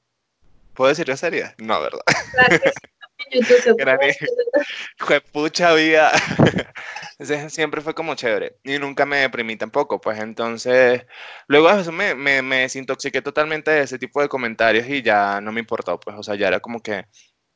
[0.74, 1.54] ¿Puedo decir sería?
[1.58, 2.00] No, ¿verdad?
[3.30, 6.12] de pucha vida.
[7.18, 11.04] Entonces siempre fue como chévere y nunca me deprimí tampoco, pues entonces
[11.48, 15.40] luego de eso me, me, me desintoxiqué totalmente de ese tipo de comentarios y ya
[15.40, 17.06] no me importó, pues o sea, ya era como que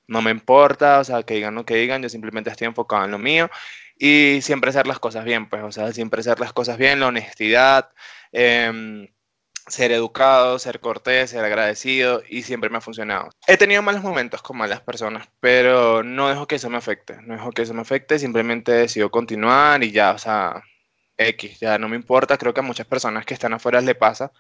[0.09, 3.13] no me importa, o sea, que digan lo que digan, yo simplemente estoy enfocado en
[3.13, 3.51] lo mío
[3.97, 7.07] y siempre hacer las cosas bien, pues, o sea, siempre hacer las cosas bien, la
[7.07, 7.91] honestidad,
[8.33, 9.09] eh,
[9.69, 13.31] ser educado, ser cortés, ser agradecido y siempre me ha funcionado.
[13.47, 17.35] He tenido malos momentos con malas personas, pero no dejo que eso me afecte, no
[17.35, 20.63] dejo que eso me afecte, simplemente decido continuar y ya, o sea,
[21.17, 24.33] X, ya no me importa, creo que a muchas personas que están afuera le pasa.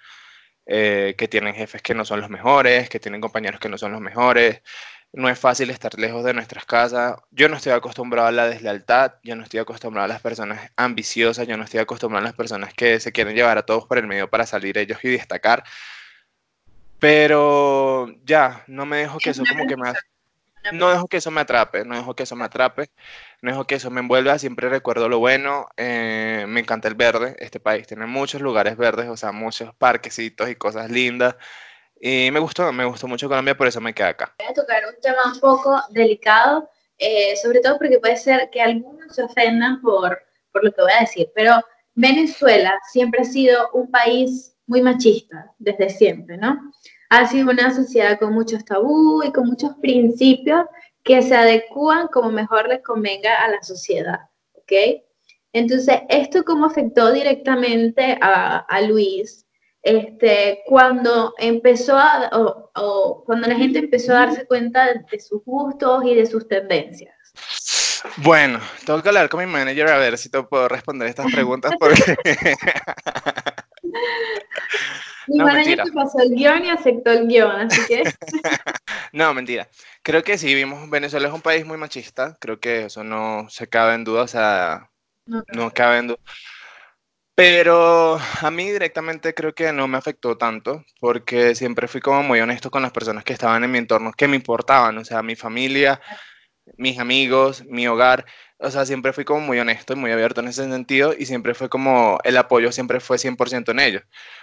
[0.64, 3.90] Eh, que tienen jefes que no son los mejores, que tienen compañeros que no son
[3.90, 4.62] los mejores,
[5.12, 7.16] no es fácil estar lejos de nuestras casas.
[7.30, 11.46] Yo no estoy acostumbrado a la deslealtad, yo no estoy acostumbrado a las personas ambiciosas,
[11.46, 14.06] yo no estoy acostumbrado a las personas que se quieren llevar a todos por el
[14.06, 15.64] medio para salir ellos y destacar.
[16.98, 19.92] Pero ya, no me dejo que eso como que me...
[20.72, 22.88] No dejo que eso me atrape, no dejo que eso me atrape,
[23.42, 27.34] no dejo que eso me envuelva, siempre recuerdo lo bueno, eh, me encanta el verde,
[27.40, 31.34] este país tiene muchos lugares verdes, o sea, muchos parquecitos y cosas lindas,
[32.04, 34.34] y me gustó, me gustó mucho Colombia, por eso me quedé acá.
[34.40, 38.60] Voy a tocar un tema un poco delicado, eh, sobre todo porque puede ser que
[38.60, 40.18] algunos se ofendan por,
[40.50, 41.60] por lo que voy a decir, pero
[41.94, 46.72] Venezuela siempre ha sido un país muy machista, desde siempre, ¿no?
[47.08, 50.64] Ha sido una sociedad con muchos tabú y con muchos principios
[51.04, 54.18] que se adecúan como mejor les convenga a la sociedad,
[54.54, 54.72] ¿ok?
[55.52, 59.46] Entonces, ¿esto cómo afectó directamente a, a Luis?
[59.82, 66.04] Este, cuando empezó a, o, cuando la gente empezó a darse cuenta de, sus gustos
[66.04, 67.14] y de sus tendencias?
[68.18, 71.72] Bueno, tengo que hablar con mi manager a ver si te puedo responder estas preguntas
[71.78, 72.16] porque...
[75.28, 78.02] mi manager te pasó el guion y aceptó el guion, así que...
[79.12, 79.68] no, mentira.
[80.02, 83.68] Creo que sí, vimos, Venezuela es un país muy machista, creo que eso no se
[83.68, 84.90] cabe en duda, o sea,
[85.26, 86.18] no, no cabe en duda.
[87.34, 92.40] Pero a mí directamente creo que no me afectó tanto, porque siempre fui como muy
[92.40, 95.34] honesto con las personas que estaban en mi entorno, que me importaban, o sea, mi
[95.34, 96.00] familia,
[96.76, 98.26] mis amigos, mi hogar,
[98.58, 101.54] o sea, siempre fui como muy honesto y muy abierto en ese sentido y siempre
[101.54, 104.02] fue como el apoyo siempre fue 100% en ellos.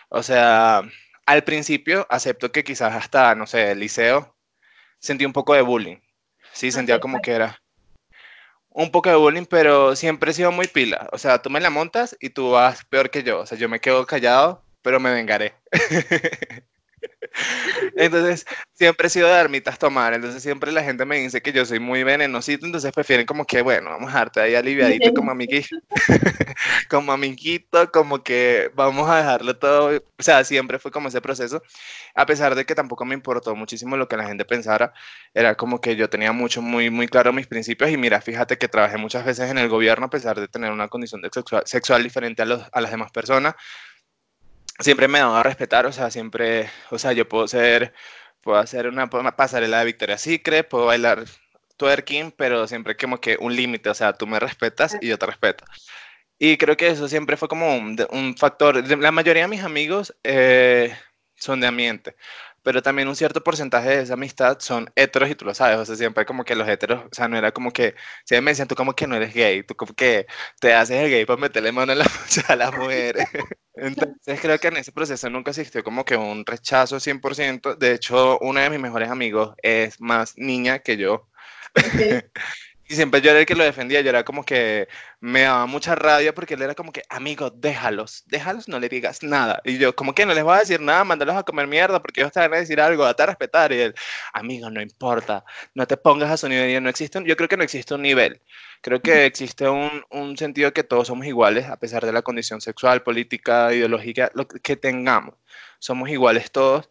[0.09, 0.83] O sea,
[1.25, 4.35] al principio acepto que quizás hasta, no sé, el liceo
[4.99, 5.97] sentí un poco de bullying.
[6.53, 7.61] Sí, sentía como que era
[8.79, 11.09] un poco de bullying, pero siempre he sido muy pila.
[11.11, 13.39] O sea, tú me la montas y tú vas peor que yo.
[13.41, 15.53] O sea, yo me quedo callado, pero me vengaré.
[17.95, 20.13] Entonces, siempre he sido de armitas tomar.
[20.13, 22.65] Entonces, siempre la gente me dice que yo soy muy venenosito.
[22.65, 25.77] Entonces, prefieren como que, bueno, vamos a darte ahí aliviadito como amiguito.
[26.89, 29.97] como amiguito, como que vamos a dejarlo todo.
[30.17, 31.61] O sea, siempre fue como ese proceso.
[32.15, 34.93] A pesar de que tampoco me importó muchísimo lo que la gente pensara.
[35.33, 37.91] Era como que yo tenía mucho, muy, muy claro mis principios.
[37.91, 40.87] Y mira, fíjate que trabajé muchas veces en el gobierno a pesar de tener una
[40.87, 43.55] condición sexual, sexual diferente a, los, a las demás personas
[44.79, 47.93] siempre me dado a respetar, o sea, siempre, o sea, yo puedo ser,
[48.41, 51.25] puedo hacer una, pasarela de Victoria Secret, puedo bailar
[51.77, 55.25] twerking, pero siempre como que un límite, o sea, tú me respetas y yo te
[55.25, 55.63] respeto.
[56.39, 58.87] Y creo que eso siempre fue como un, un factor.
[58.99, 60.95] La mayoría de mis amigos eh,
[61.35, 62.15] son de ambiente
[62.63, 65.85] pero también un cierto porcentaje de esa amistad son heteros y tú lo sabes, o
[65.85, 67.95] sea, siempre como que los heteros, o sea, no era como que,
[68.25, 70.27] si me decían, tú como que no eres gay, tú como que
[70.59, 72.05] te haces el gay para meterle mano a, la,
[72.47, 73.25] a las mujeres.
[73.75, 78.37] Entonces creo que en ese proceso nunca existió como que un rechazo 100%, de hecho,
[78.39, 81.29] uno de mis mejores amigos es más niña que yo.
[82.91, 84.87] Y siempre yo era el que lo defendía, yo era como que
[85.19, 89.21] me daba mucha rabia porque él era como que, amigo, déjalos, déjalos, no le digas
[89.21, 89.61] nada.
[89.63, 92.21] Y yo, como que no les voy a decir nada, mándalos a comer mierda porque
[92.21, 93.71] ellos te van a decir algo, date a respetar.
[93.73, 93.95] Y él,
[94.33, 96.81] amigo, no importa, no te pongas a su nivel.
[96.81, 98.41] no existe yo creo que no existe un nivel.
[98.81, 102.59] Creo que existe un, un sentido que todos somos iguales, a pesar de la condición
[102.59, 105.35] sexual, política, ideológica, lo que tengamos.
[105.77, 106.89] Somos iguales todos.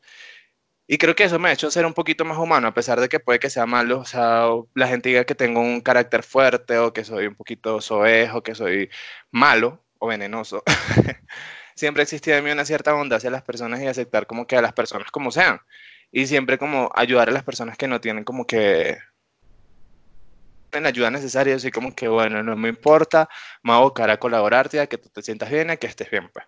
[0.91, 3.11] Y creo que eso me ha hecho ser un poquito más humano, a pesar de
[3.11, 4.01] que puede que sea malo.
[4.01, 7.81] O sea, la gente diga que tengo un carácter fuerte o que soy un poquito
[7.83, 8.91] soez o que soy
[9.31, 10.63] malo o venenoso.
[11.77, 14.63] siempre existía en mí una cierta bondad hacia las personas y aceptar como que a
[14.63, 15.61] las personas como sean.
[16.11, 18.99] Y siempre como ayudar a las personas que no tienen como que
[20.73, 23.29] la ayuda necesaria, así como que bueno, no me importa,
[23.63, 26.11] me voy a abocar a colaborarte, a que tú te sientas bien, a que estés
[26.11, 26.31] bien.
[26.33, 26.47] Pues.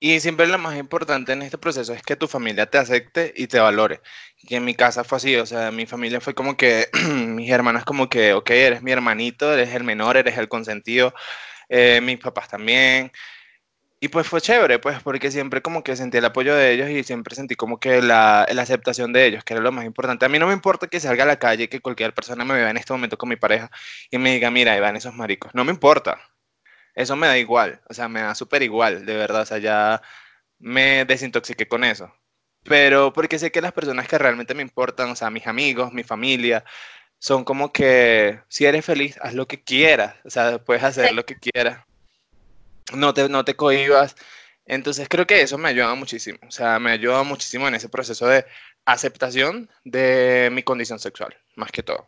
[0.00, 3.48] Y siempre lo más importante en este proceso es que tu familia te acepte y
[3.48, 4.00] te valore.
[4.42, 6.88] Y en mi casa fue así, o sea, mi familia fue como que,
[7.34, 11.14] mis hermanas como que, ok, eres mi hermanito, eres el menor, eres el consentido,
[11.68, 13.10] eh, mis papás también.
[14.00, 17.04] Y pues fue chévere, pues, porque siempre como que sentí el apoyo de ellos y
[17.04, 20.26] siempre sentí como que la, la aceptación de ellos, que era lo más importante.
[20.26, 22.70] A mí no me importa que salga a la calle que cualquier persona me vea
[22.70, 23.70] en este momento con mi pareja
[24.10, 25.52] y me diga, mira, ahí van esos maricos.
[25.54, 26.18] No me importa
[26.98, 30.02] eso me da igual, o sea, me da súper igual, de verdad, o sea, ya
[30.58, 32.12] me desintoxiqué con eso.
[32.64, 36.02] Pero porque sé que las personas que realmente me importan, o sea, mis amigos, mi
[36.02, 36.64] familia,
[37.20, 41.24] son como que si eres feliz, haz lo que quieras, o sea, puedes hacer lo
[41.24, 41.84] que quieras.
[42.92, 44.16] No te, no te cohibas.
[44.66, 48.26] Entonces creo que eso me ayuda muchísimo, o sea, me ayuda muchísimo en ese proceso
[48.26, 48.44] de
[48.84, 52.06] aceptación de mi condición sexual, más que todo.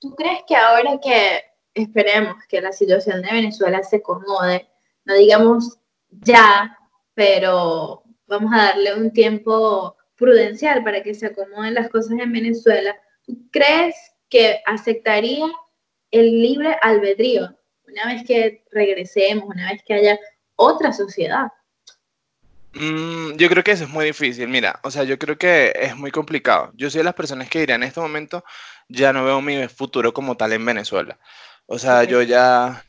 [0.00, 4.68] ¿Tú crees que ahora que esperemos que la situación de Venezuela se acomode,
[5.04, 5.78] no digamos
[6.10, 6.78] ya,
[7.14, 12.96] pero vamos a darle un tiempo prudencial para que se acomoden las cosas en Venezuela.
[13.24, 13.94] ¿Tú crees
[14.28, 15.46] que aceptaría
[16.10, 17.56] el libre albedrío
[17.86, 20.18] una vez que regresemos, una vez que haya
[20.56, 21.48] otra sociedad?
[22.74, 24.48] Mm, yo creo que eso es muy difícil.
[24.48, 26.70] Mira, o sea, yo creo que es muy complicado.
[26.74, 28.44] Yo soy de las personas que diría en este momento,
[28.88, 31.18] ya no veo mi futuro como tal en Venezuela.
[31.66, 32.84] O sea, yo ya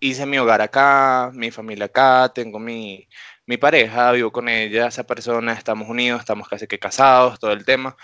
[0.00, 3.08] hice mi hogar acá, mi familia acá, tengo mi,
[3.46, 7.64] mi pareja, vivo con ella, esa persona, estamos unidos, estamos casi que casados, todo el
[7.64, 7.96] tema.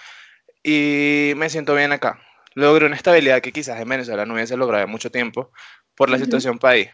[0.63, 2.21] Y me siento bien acá.
[2.55, 5.53] Logré una estabilidad que quizás en Venezuela no hubiese logrado en mucho tiempo
[5.95, 6.91] por la situación país.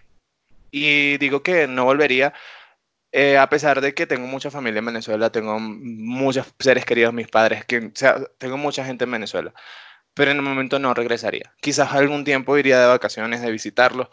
[0.70, 2.34] Y digo que no volvería,
[3.12, 7.28] eh, a pesar de que tengo mucha familia en Venezuela, tengo muchos seres queridos, mis
[7.28, 9.54] padres, que, o sea, tengo mucha gente en Venezuela
[10.14, 11.52] pero en el momento no regresaría.
[11.60, 14.10] Quizás algún tiempo iría de vacaciones, de visitarlo,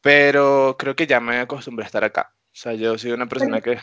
[0.00, 2.34] pero creo que ya me acostumbré a estar acá.
[2.34, 3.78] O sea, yo soy una persona que...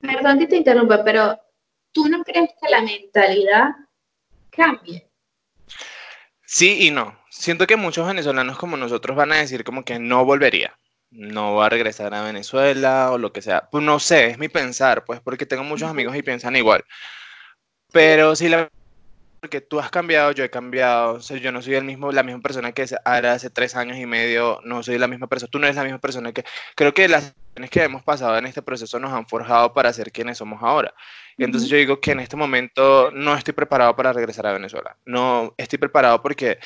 [0.00, 1.40] Perdón que te interrumpa, pero
[1.92, 3.70] ¿tú no crees que la mentalidad
[4.50, 5.08] cambie?
[6.42, 7.18] Sí y no.
[7.30, 10.78] Siento que muchos venezolanos como nosotros van a decir como que no volvería,
[11.10, 13.68] no va a regresar a Venezuela o lo que sea.
[13.70, 16.84] Pues no sé, es mi pensar, pues porque tengo muchos amigos y piensan igual.
[17.92, 18.70] Pero si la
[19.46, 22.24] porque tú has cambiado, yo he cambiado, o sea, yo no soy el mismo, la
[22.24, 25.60] misma persona que era hace tres años y medio, no soy la misma persona, tú
[25.60, 27.32] no eres la misma persona que, creo que las
[27.70, 30.92] que hemos pasado en este proceso nos han forjado para ser quienes somos ahora.
[31.36, 34.96] Y entonces yo digo que en este momento no estoy preparado para regresar a Venezuela,
[35.04, 36.58] no estoy preparado porque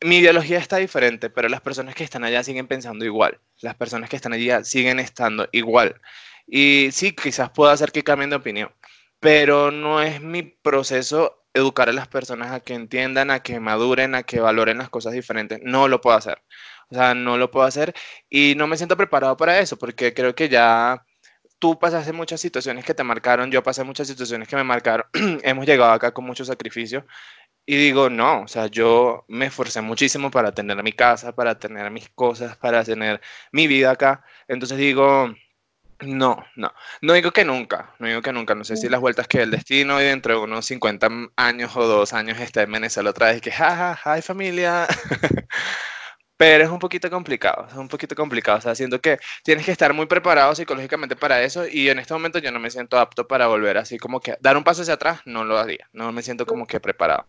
[0.00, 4.08] mi ideología está diferente, pero las personas que están allá siguen pensando igual, las personas
[4.08, 6.00] que están allá siguen estando igual.
[6.46, 8.70] Y sí, quizás pueda hacer que cambien de opinión,
[9.18, 14.14] pero no es mi proceso educar a las personas a que entiendan, a que maduren,
[14.14, 15.60] a que valoren las cosas diferentes.
[15.62, 16.42] No lo puedo hacer.
[16.90, 17.94] O sea, no lo puedo hacer
[18.28, 21.04] y no me siento preparado para eso porque creo que ya
[21.60, 25.06] tú pasaste muchas situaciones que te marcaron, yo pasé muchas situaciones que me marcaron,
[25.44, 27.06] hemos llegado acá con mucho sacrificio
[27.66, 31.90] y digo, no, o sea, yo me esforcé muchísimo para tener mi casa, para tener
[31.90, 33.20] mis cosas, para tener
[33.52, 34.24] mi vida acá.
[34.48, 35.32] Entonces digo,
[36.02, 36.72] no, no.
[37.02, 38.54] No digo que nunca, no digo que nunca.
[38.54, 41.86] No sé si las vueltas que el destino y dentro de unos 50 años o
[41.86, 44.86] dos años está en Venezuela otra vez y que, jaja, hi familia.
[46.36, 48.58] Pero es un poquito complicado, es un poquito complicado.
[48.58, 52.14] O sea, siento que tienes que estar muy preparado psicológicamente para eso y en este
[52.14, 54.94] momento yo no me siento apto para volver así como que dar un paso hacia
[54.94, 55.88] atrás, no lo haría.
[55.92, 57.26] No me siento como que preparado.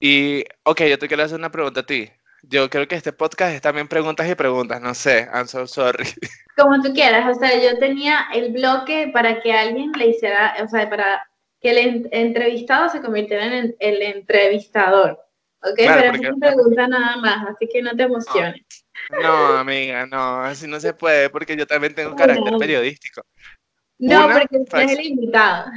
[0.00, 2.10] Y, ok, yo te quiero hacer una pregunta a ti.
[2.42, 6.04] Yo creo que este podcast es también preguntas y preguntas, no sé, I'm so sorry.
[6.56, 10.68] Como tú quieras, o sea, yo tenía el bloque para que alguien le hiciera, o
[10.68, 11.26] sea, para
[11.60, 15.18] que el entrevistado se convirtiera en el, entrevistador,
[15.62, 15.76] ¿ok?
[15.76, 18.62] Pero es una pregunta nada más, así que no te emociones.
[19.10, 23.22] No, amiga, no, así no se puede, porque yo también tengo un carácter periodístico.
[23.98, 25.70] No, porque tú eres el invitado.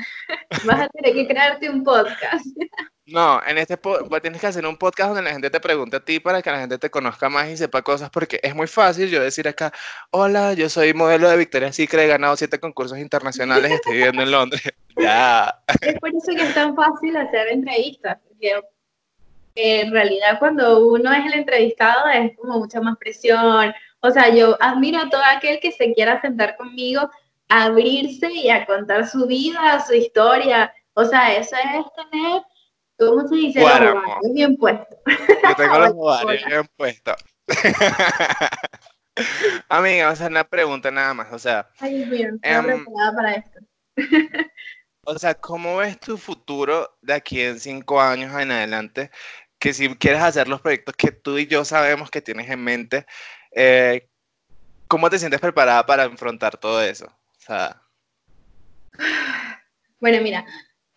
[0.64, 2.46] Vas a tener que crearte un podcast.
[3.06, 3.78] No, en este
[4.22, 6.60] tienes que hacer un podcast donde la gente te pregunte a ti para que la
[6.60, 9.74] gente te conozca más y sepa cosas, porque es muy fácil yo decir acá,
[10.12, 14.32] hola, yo soy modelo de Victoria Secret, he ganado siete concursos internacionales, estoy viviendo en
[14.32, 14.62] Londres.
[14.98, 15.54] ya.
[15.82, 18.62] Es por eso que es tan fácil hacer entrevistas, porque
[19.56, 23.74] en realidad cuando uno es el entrevistado es como mucha más presión.
[24.00, 27.10] O sea, yo admiro a todo aquel que se quiera sentar conmigo
[27.50, 30.74] a abrirse y a contar su vida, su historia.
[30.94, 32.42] O sea, eso es tener
[32.98, 33.60] ¿Cómo se dice?
[33.60, 34.98] Bueno, los bien puestos.
[35.08, 37.16] Yo tengo los ovarios bien puestos.
[39.70, 41.32] Amiga, vamos a hacer una pregunta nada más.
[41.32, 43.60] O sea, Ay, bien, em, preparada para esto.
[45.06, 49.12] o sea, ¿cómo ves tu futuro de aquí en cinco años en adelante?
[49.60, 53.06] Que si quieres hacer los proyectos que tú y yo sabemos que tienes en mente,
[53.52, 54.10] eh,
[54.88, 57.06] ¿cómo te sientes preparada para enfrentar todo eso?
[57.06, 57.82] O sea...
[60.00, 60.46] Bueno, mira,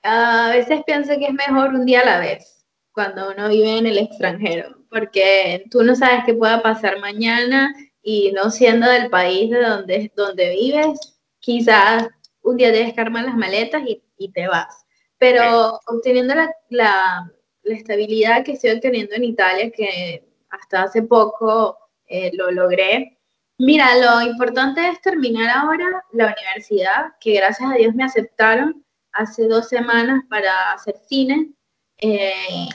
[0.07, 3.87] a veces pienso que es mejor un día a la vez cuando uno vive en
[3.87, 9.51] el extranjero, porque tú no sabes qué pueda pasar mañana y no siendo del país
[9.51, 12.09] de donde, donde vives, quizás
[12.43, 14.87] un día debes que las maletas y, y te vas.
[15.19, 17.31] Pero obteniendo la, la,
[17.65, 21.77] la, estabilidad que estoy obteniendo en Italia, que hasta hace poco
[22.07, 23.19] eh, lo logré,
[23.59, 28.86] mira, lo importante es terminar ahora la universidad, que gracias a Dios me aceptaron
[29.17, 31.51] hace dos semanas para hacer cine.
[31.99, 32.69] Eh,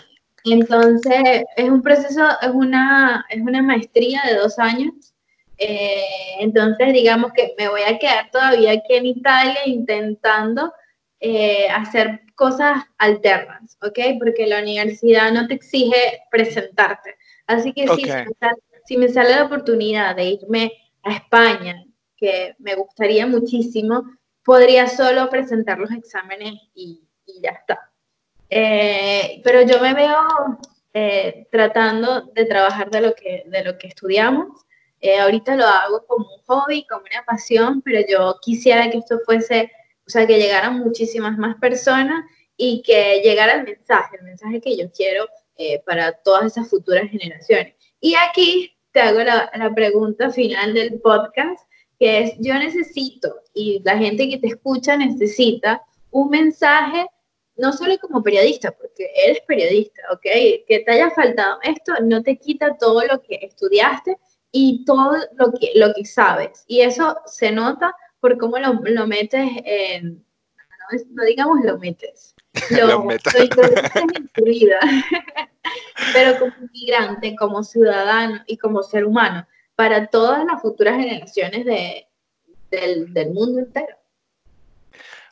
[0.43, 5.11] entonces, es un proceso, es una, es una maestría de dos años
[5.63, 10.73] eh, entonces, digamos que me voy a quedar todavía aquí en Italia intentando
[11.19, 13.99] eh, hacer cosas alternas, ¿ok?
[14.17, 17.15] Porque la universidad no te exige presentarte.
[17.45, 17.85] Así que
[18.85, 20.71] si, me sale, la oportunidad de irme
[21.03, 21.85] a España,
[22.17, 24.03] que me gustaría muchísimo,
[24.43, 27.07] podría solo presentar los exámenes y,
[27.41, 27.91] ya está.
[28.49, 30.59] Eh, pero yo me veo
[31.49, 34.65] tratando de trabajar de lo que, de lo que estudiamos
[35.01, 39.19] eh, ahorita lo hago como un hobby, como una pasión, pero yo quisiera que esto
[39.25, 39.71] fuese,
[40.05, 42.23] o sea, que llegaran muchísimas más personas
[42.55, 45.27] y que llegara el mensaje, el mensaje que yo quiero
[45.57, 47.73] eh, para todas esas futuras generaciones.
[47.99, 51.67] Y aquí te hago la pregunta final del podcast,
[52.01, 57.05] que es, yo necesito, y la gente que te escucha necesita, un mensaje
[57.57, 60.23] no solo como periodista, porque eres periodista, ¿ok?
[60.67, 64.17] Que te haya faltado esto no te quita todo lo que estudiaste,
[64.51, 66.63] y todo lo que, lo que sabes.
[66.67, 70.25] Y eso se nota por cómo lo, lo metes en,
[71.11, 72.35] no, digamos lo metes,
[72.71, 74.79] lo, lo, metes en tu vida,
[76.13, 82.07] pero como migrante, como ciudadano y como ser humano, para todas las futuras generaciones de,
[82.69, 83.95] del, mundo entero.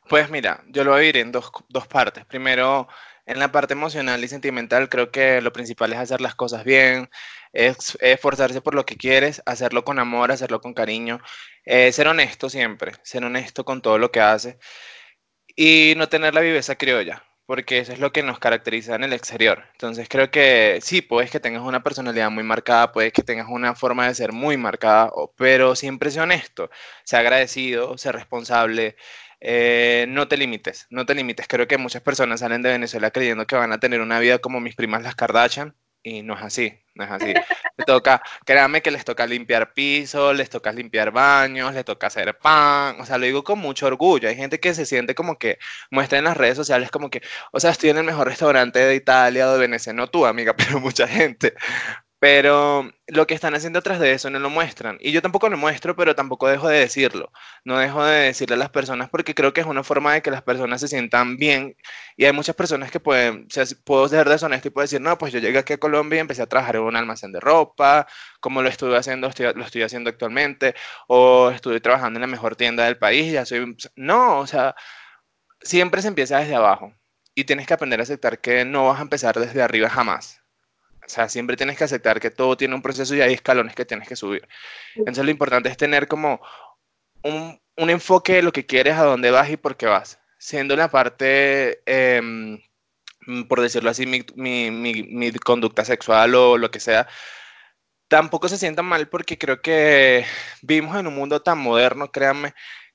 [0.08, 2.26] Pues mira, yo lo voy a ir en dos, dos partes.
[2.26, 2.88] Primero,
[3.26, 7.10] en la parte emocional y sentimental, creo que lo principal es hacer las cosas bien,
[7.54, 11.20] es esforzarse por lo que quieres, hacerlo con amor, hacerlo con cariño,
[11.64, 14.58] eh, ser honesto siempre, ser honesto con todo lo que haces
[15.56, 19.12] y no tener la viveza criolla, porque eso es lo que nos caracteriza en el
[19.12, 19.64] exterior.
[19.72, 23.74] Entonces creo que sí, puedes que tengas una personalidad muy marcada, puedes que tengas una
[23.74, 26.70] forma de ser muy marcada, pero siempre sé honesto,
[27.04, 28.98] sé agradecido, sé responsable.
[29.42, 31.48] Eh, no te limites, no te limites.
[31.48, 34.60] Creo que muchas personas salen de Venezuela creyendo que van a tener una vida como
[34.60, 35.76] mis primas las Kardashian,
[36.10, 37.34] y no es así, no es así.
[37.78, 42.38] Le toca, créanme que les toca limpiar pisos, les toca limpiar baños, les toca hacer
[42.38, 44.28] pan, o sea, lo digo con mucho orgullo.
[44.30, 45.60] Hay gente que se siente como que
[45.92, 48.96] muestra en las redes sociales como que, o sea, estoy en el mejor restaurante de
[48.96, 51.54] Italia o de Venecia, no tú, amiga, pero mucha gente.
[52.20, 54.98] Pero lo que están haciendo atrás de eso no lo muestran.
[55.00, 57.32] Y yo tampoco lo muestro, pero tampoco dejo de decirlo.
[57.64, 60.30] No dejo de decirle a las personas porque creo que es una forma de que
[60.30, 61.78] las personas se sientan bien.
[62.18, 65.18] Y hay muchas personas que pueden, o sea, puedo ser deshonesto y puedo decir, no,
[65.18, 68.06] pues yo llegué aquí a Colombia y empecé a trabajar en un almacén de ropa,
[68.42, 70.76] como lo estuve haciendo, lo estoy haciendo actualmente,
[71.08, 73.78] o estuve trabajando en la mejor tienda del país, ya soy...
[73.96, 74.76] No, o sea,
[75.62, 76.94] siempre se empieza desde abajo.
[77.36, 80.42] Y tienes que aprender a aceptar que no vas a empezar desde arriba jamás
[81.10, 83.84] o sea, siempre tienes que aceptar que todo tiene un proceso y hay escalones que
[83.84, 84.48] tienes que subir.
[84.94, 86.40] Entonces lo importante es tener como
[87.24, 90.20] un, un enfoque de lo que quieres, a dónde vas y por qué vas.
[90.38, 92.62] Siendo la parte, em,
[93.48, 97.08] por decirlo así, mi, mi, mi, conducta sexual o lo que sea,
[98.08, 100.28] tampoco se sienta mal porque creo que
[100.62, 102.54] vivimos en un mundo tan moderno, créanme,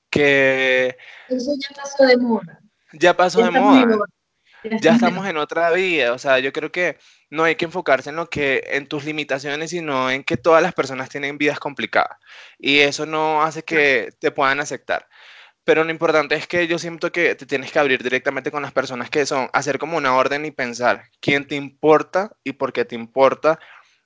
[0.09, 0.95] que...
[1.27, 2.61] Eso ya pasó de moda.
[2.93, 3.97] Ya pasó de moda.
[4.81, 6.97] Ya estamos en otra vida, o sea, yo creo que
[7.29, 10.73] no hay que enfocarse en lo que en tus limitaciones, sino en que todas las
[10.73, 12.17] personas tienen vidas complicadas
[12.57, 15.07] y eso no hace que te puedan aceptar.
[15.63, 18.71] Pero lo importante es que yo siento que te tienes que abrir directamente con las
[18.71, 22.85] personas que son, hacer como una orden y pensar quién te importa y por qué
[22.85, 23.59] te importa,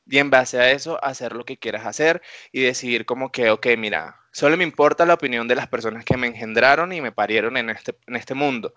[0.10, 3.68] y en base a eso hacer lo que quieras hacer y decidir como que, ok,
[3.78, 7.58] mira, solo me importa la opinión de las personas que me engendraron y me parieron
[7.58, 8.74] en este, en este mundo.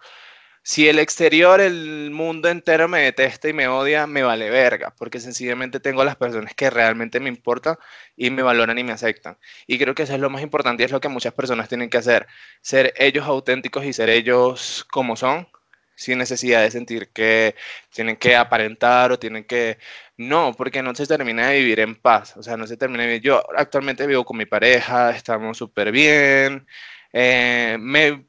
[0.64, 5.18] Si el exterior, el mundo entero me detesta y me odia, me vale verga, porque
[5.18, 7.76] sencillamente tengo las personas que realmente me importan
[8.16, 9.38] y me valoran y me aceptan.
[9.66, 11.90] Y creo que eso es lo más importante y es lo que muchas personas tienen
[11.90, 12.28] que hacer,
[12.60, 15.48] ser ellos auténticos y ser ellos como son,
[15.96, 17.56] sin necesidad de sentir que
[17.90, 19.78] tienen que aparentar o tienen que...
[20.16, 23.08] No, porque no se termina de vivir en paz, o sea, no se termina de
[23.08, 23.22] vivir.
[23.22, 26.66] Yo actualmente vivo con mi pareja, estamos súper bien.
[27.12, 27.76] Eh,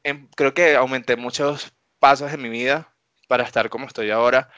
[0.04, 1.74] em, creo que aumenté muchos
[2.04, 2.86] pasos en mi vida
[3.28, 4.50] para estar como estoy ahora,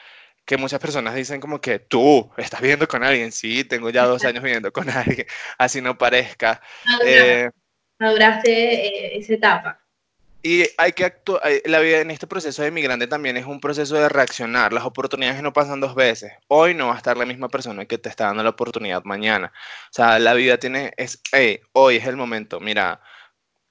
[0.43, 4.25] que muchas personas dicen como que tú estás viviendo con alguien, sí, tengo ya dos
[4.25, 5.25] años viviendo con alguien,
[5.57, 6.61] así no parezca.
[7.05, 7.49] Eh,
[7.99, 9.79] Maduraste eh, esa etapa.
[10.43, 13.95] Y hay que actuar, la vida en este proceso de migrante también es un proceso
[13.95, 14.73] de reaccionar.
[14.73, 16.33] Las oportunidades no pasan dos veces.
[16.49, 19.53] Hoy no va a estar la misma persona que te está dando la oportunidad mañana.
[19.85, 22.59] O sea, la vida tiene, es, hey, hoy es el momento.
[22.59, 22.99] Mira,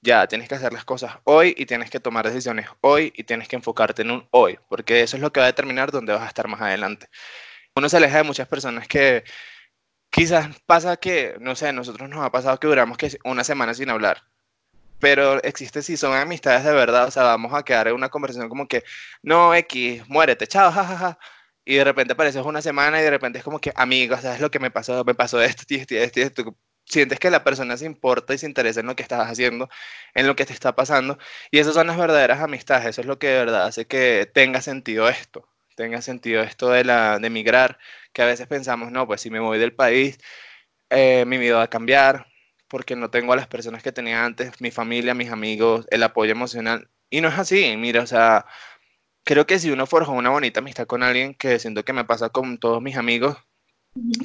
[0.01, 3.47] ya tienes que hacer las cosas hoy y tienes que tomar decisiones hoy y tienes
[3.47, 6.23] que enfocarte en un hoy, porque eso es lo que va a determinar dónde vas
[6.23, 7.07] a estar más adelante.
[7.75, 9.23] Uno se aleja de muchas personas que
[10.09, 13.89] quizás pasa que, no sé, nosotros nos ha pasado que duramos que una semana sin
[13.89, 14.23] hablar
[14.99, 18.49] pero existe si son amistades de verdad, o sea, vamos a quedar en una conversación
[18.49, 18.83] como que,
[19.21, 21.19] no, X, muérete, chao, jajaja.
[21.65, 24.49] Y de repente apareces una semana y de repente es como que, amigo, ¿sabes lo
[24.51, 25.03] que me pasó?
[25.05, 26.57] Me pasó esto, esto, esto, esto.
[26.89, 29.69] Sientes que la persona se importa y se interesa en lo que estás haciendo,
[30.13, 31.17] en lo que te está pasando.
[31.51, 32.85] Y esas son las verdaderas amistades.
[32.87, 35.47] Eso es lo que de verdad hace que tenga sentido esto.
[35.75, 37.77] Tenga sentido esto de, la, de emigrar,
[38.13, 40.17] que a veces pensamos, no, pues si me voy del país,
[40.89, 42.27] eh, mi vida va a cambiar,
[42.67, 46.31] porque no tengo a las personas que tenía antes, mi familia, mis amigos, el apoyo
[46.31, 46.89] emocional.
[47.09, 48.45] Y no es así, mira, o sea,
[49.23, 52.29] creo que si uno forja una bonita amistad con alguien, que siento que me pasa
[52.29, 53.37] con todos mis amigos,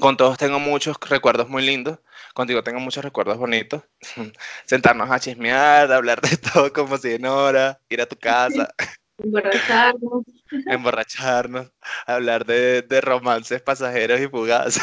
[0.01, 1.99] con todos tengo muchos recuerdos muy lindos,
[2.35, 3.83] contigo tengo muchos recuerdos bonitos,
[4.66, 8.73] sentarnos a chismear, hablar de todo como si en hora, ir a tu casa.
[9.18, 10.25] Emborracharnos.
[10.66, 11.70] Emborracharnos,
[12.07, 14.83] hablar de, de romances pasajeros y fugaces.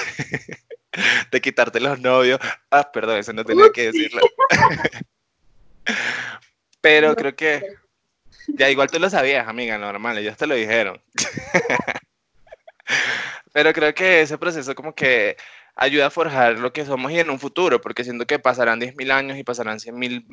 [1.32, 2.40] de quitarte los novios.
[2.72, 4.22] Ah, perdón, eso no tenía que decirlo.
[6.82, 7.64] Pero creo que
[8.48, 11.02] ya igual tú lo sabías, amiga, normal, ellos te lo dijeron.
[13.60, 15.36] Pero creo que ese proceso como que
[15.76, 19.12] ayuda a forjar lo que somos y en un futuro, porque siento que pasarán 10.000
[19.12, 20.26] años y pasarán 100.000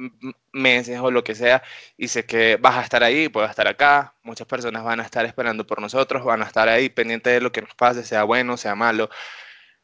[0.52, 1.60] meses o lo que sea,
[1.96, 5.26] y sé que vas a estar ahí, puedes estar acá, muchas personas van a estar
[5.26, 8.56] esperando por nosotros, van a estar ahí pendientes de lo que nos pase, sea bueno,
[8.56, 9.10] sea malo,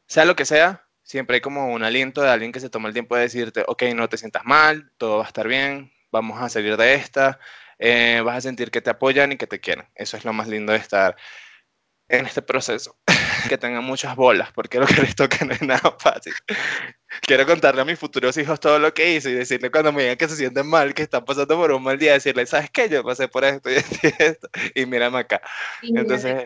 [0.07, 2.93] sea lo que sea, siempre hay como un aliento de alguien que se toma el
[2.93, 6.47] tiempo de decirte, ok, no te sientas mal, todo va a estar bien, vamos a
[6.47, 7.39] salir de esta,
[7.77, 9.85] eh, vas a sentir que te apoyan y que te quieren.
[9.95, 11.17] Eso es lo más lindo de estar
[12.07, 12.97] en este proceso.
[13.47, 16.33] que tengan muchas bolas, porque lo que les toca no es nada fácil.
[17.21, 20.17] Quiero contarle a mis futuros hijos todo lo que hice y decirle cuando me digan
[20.17, 22.89] que se sienten mal, que están pasando por un mal día, decirle, ¿sabes qué?
[22.89, 23.75] Yo pasé por esto y
[24.19, 25.41] esto, y mírame acá.
[25.81, 26.45] Entonces,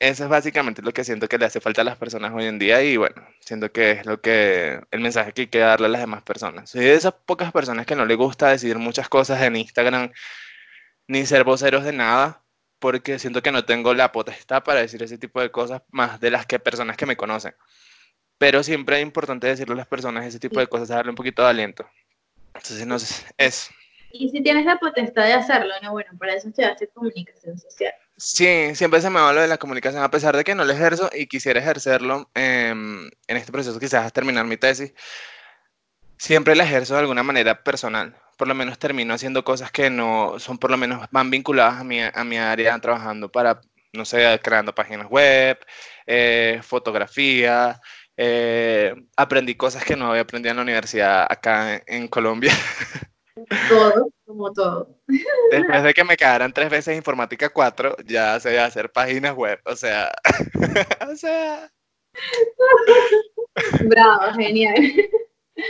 [0.00, 2.58] eso es básicamente lo que siento que le hace falta a las personas hoy en
[2.58, 5.90] día y bueno, siento que es lo que el mensaje que hay que darle a
[5.90, 6.70] las demás personas.
[6.70, 10.10] Soy de esas pocas personas que no le gusta decir muchas cosas en Instagram
[11.06, 12.42] ni ser voceros de nada
[12.80, 16.30] porque siento que no tengo la potestad para decir ese tipo de cosas más de
[16.30, 17.54] las que personas que me conocen.
[18.38, 21.42] Pero siempre es importante decirle a las personas ese tipo de cosas, darle un poquito
[21.42, 21.86] de aliento.
[22.54, 23.70] Entonces, no sé, es.
[24.12, 27.92] Y si tienes la potestad de hacer,lo no, bueno, para eso estudiaste comunicación social.
[28.16, 30.72] Sí, siempre se me va lo de la comunicación, a pesar de que no lo
[30.72, 34.92] ejerzo y quisiera ejercerlo em, en este proceso, quizás terminar mi tesis,
[36.16, 38.16] siempre la ejerzo de alguna manera personal.
[38.40, 41.84] Por lo menos termino haciendo cosas que no son, por lo menos, van vinculadas a
[41.84, 43.60] mi, a mi área, trabajando para,
[43.92, 45.58] no sé, creando páginas web,
[46.06, 47.78] eh, fotografía.
[48.16, 52.54] Eh, aprendí cosas que no había aprendido en la universidad acá en Colombia.
[53.68, 55.02] Todo, como todo.
[55.50, 59.76] Después de que me quedaran tres veces informática 4, ya sé hacer páginas web, o
[59.76, 60.10] sea,
[61.10, 61.70] o sea.
[63.82, 64.74] Bravo, genial.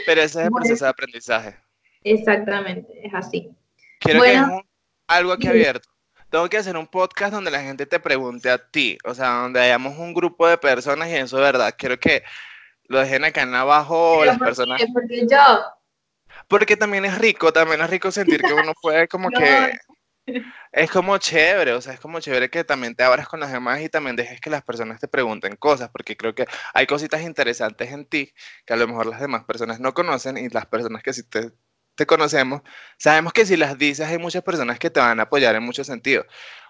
[0.06, 1.69] Pero ese es el proceso de aprendizaje.
[2.02, 3.50] Exactamente, es así.
[4.00, 4.40] Quiero que
[5.06, 5.88] algo aquí abierto.
[6.30, 9.60] Tengo que hacer un podcast donde la gente te pregunte a ti, o sea, donde
[9.60, 11.74] hayamos un grupo de personas y eso es verdad.
[11.76, 12.22] Quiero que
[12.84, 14.80] lo dejen acá en abajo las personas.
[14.92, 15.60] Porque yo,
[16.48, 19.76] porque también es rico, también es rico sentir que uno puede como que...
[20.70, 23.80] Es como chévere, o sea, es como chévere que también te abras con los demás
[23.80, 27.90] y también dejes que las personas te pregunten cosas, porque creo que hay cositas interesantes
[27.90, 28.32] en ti
[28.64, 31.50] que a lo mejor las demás personas no conocen y las personas que sí te,
[32.00, 32.62] te conocemos,
[32.96, 35.86] sabemos que si las dices hay muchas personas que te van a apoyar en muchos
[35.86, 36.24] sentidos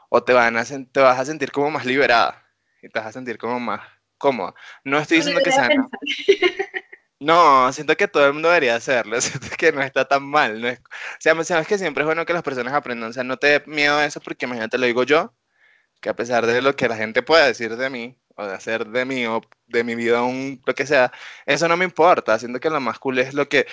[0.08, 2.44] o te, van a, te vas a sentir como más liberada
[2.82, 3.80] y te vas a sentir como más
[4.18, 4.54] cómoda.
[4.82, 5.68] No estoy diciendo que sea...
[7.22, 10.58] No, siento que todo el mundo debería hacerlo, siento que no está tan mal.
[10.58, 10.82] No es, o
[11.18, 13.62] sea, sabes que siempre es bueno que las personas aprendan, o sea, no te dé
[13.66, 15.34] miedo a eso porque imagínate, lo digo yo,
[16.00, 18.86] que a pesar de lo que la gente pueda decir de mí, o de hacer
[18.86, 21.12] de mí, o de mi vida, un, lo que sea,
[21.46, 23.66] eso no me importa, siento que lo más cool es lo que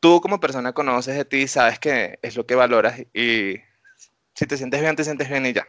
[0.00, 3.56] tú como persona conoces de ti, sabes que es lo que valoras y
[4.34, 5.66] si te sientes bien, te sientes bien y ya.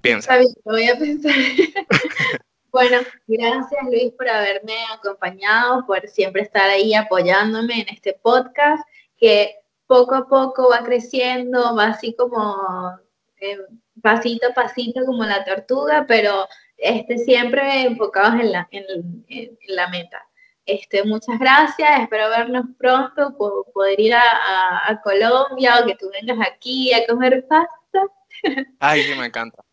[0.00, 0.38] Piensa.
[0.38, 1.32] Está voy a pensar.
[2.70, 8.86] Bueno, gracias Luis por haberme acompañado, por siempre estar ahí apoyándome en este podcast
[9.16, 9.56] que
[9.86, 13.00] poco a poco va creciendo, va así como
[13.40, 13.58] eh,
[14.02, 16.46] pasito a pasito como la tortuga, pero
[16.76, 20.27] este, siempre enfocados en la, en, la meta.
[20.68, 23.34] Este, muchas gracias, espero vernos pronto,
[23.72, 28.02] poder ir a, Colombia o que tú vengas aquí a comer pasta.
[28.78, 29.64] Ay, sí, me encanta.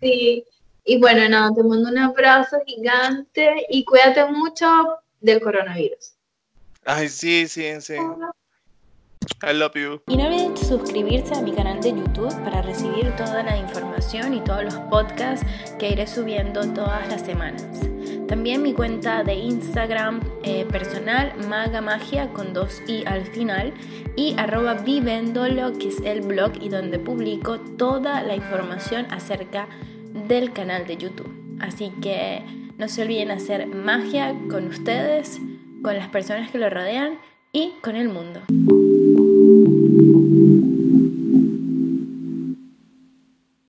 [0.00, 0.44] Sí,
[0.84, 6.14] y bueno, no, te mando un abrazo gigante y cuídate mucho del coronavirus.
[6.84, 7.94] Ay, sí, sí, sí.
[9.42, 10.00] I love you.
[10.08, 14.40] Y no olviden suscribirse a mi canal de YouTube para recibir toda la información y
[14.40, 15.46] todos los podcasts
[15.78, 17.64] que iré subiendo todas las semanas.
[18.28, 23.74] También mi cuenta de Instagram eh, personal, Maga Magia con dos i al final,
[24.16, 29.68] y arroba vivendolo, que es el blog y donde publico toda la información acerca
[30.26, 31.30] del canal de YouTube.
[31.60, 32.42] Así que
[32.78, 35.40] no se olviden hacer magia con ustedes,
[35.82, 37.18] con las personas que lo rodean
[37.52, 38.40] y con el mundo.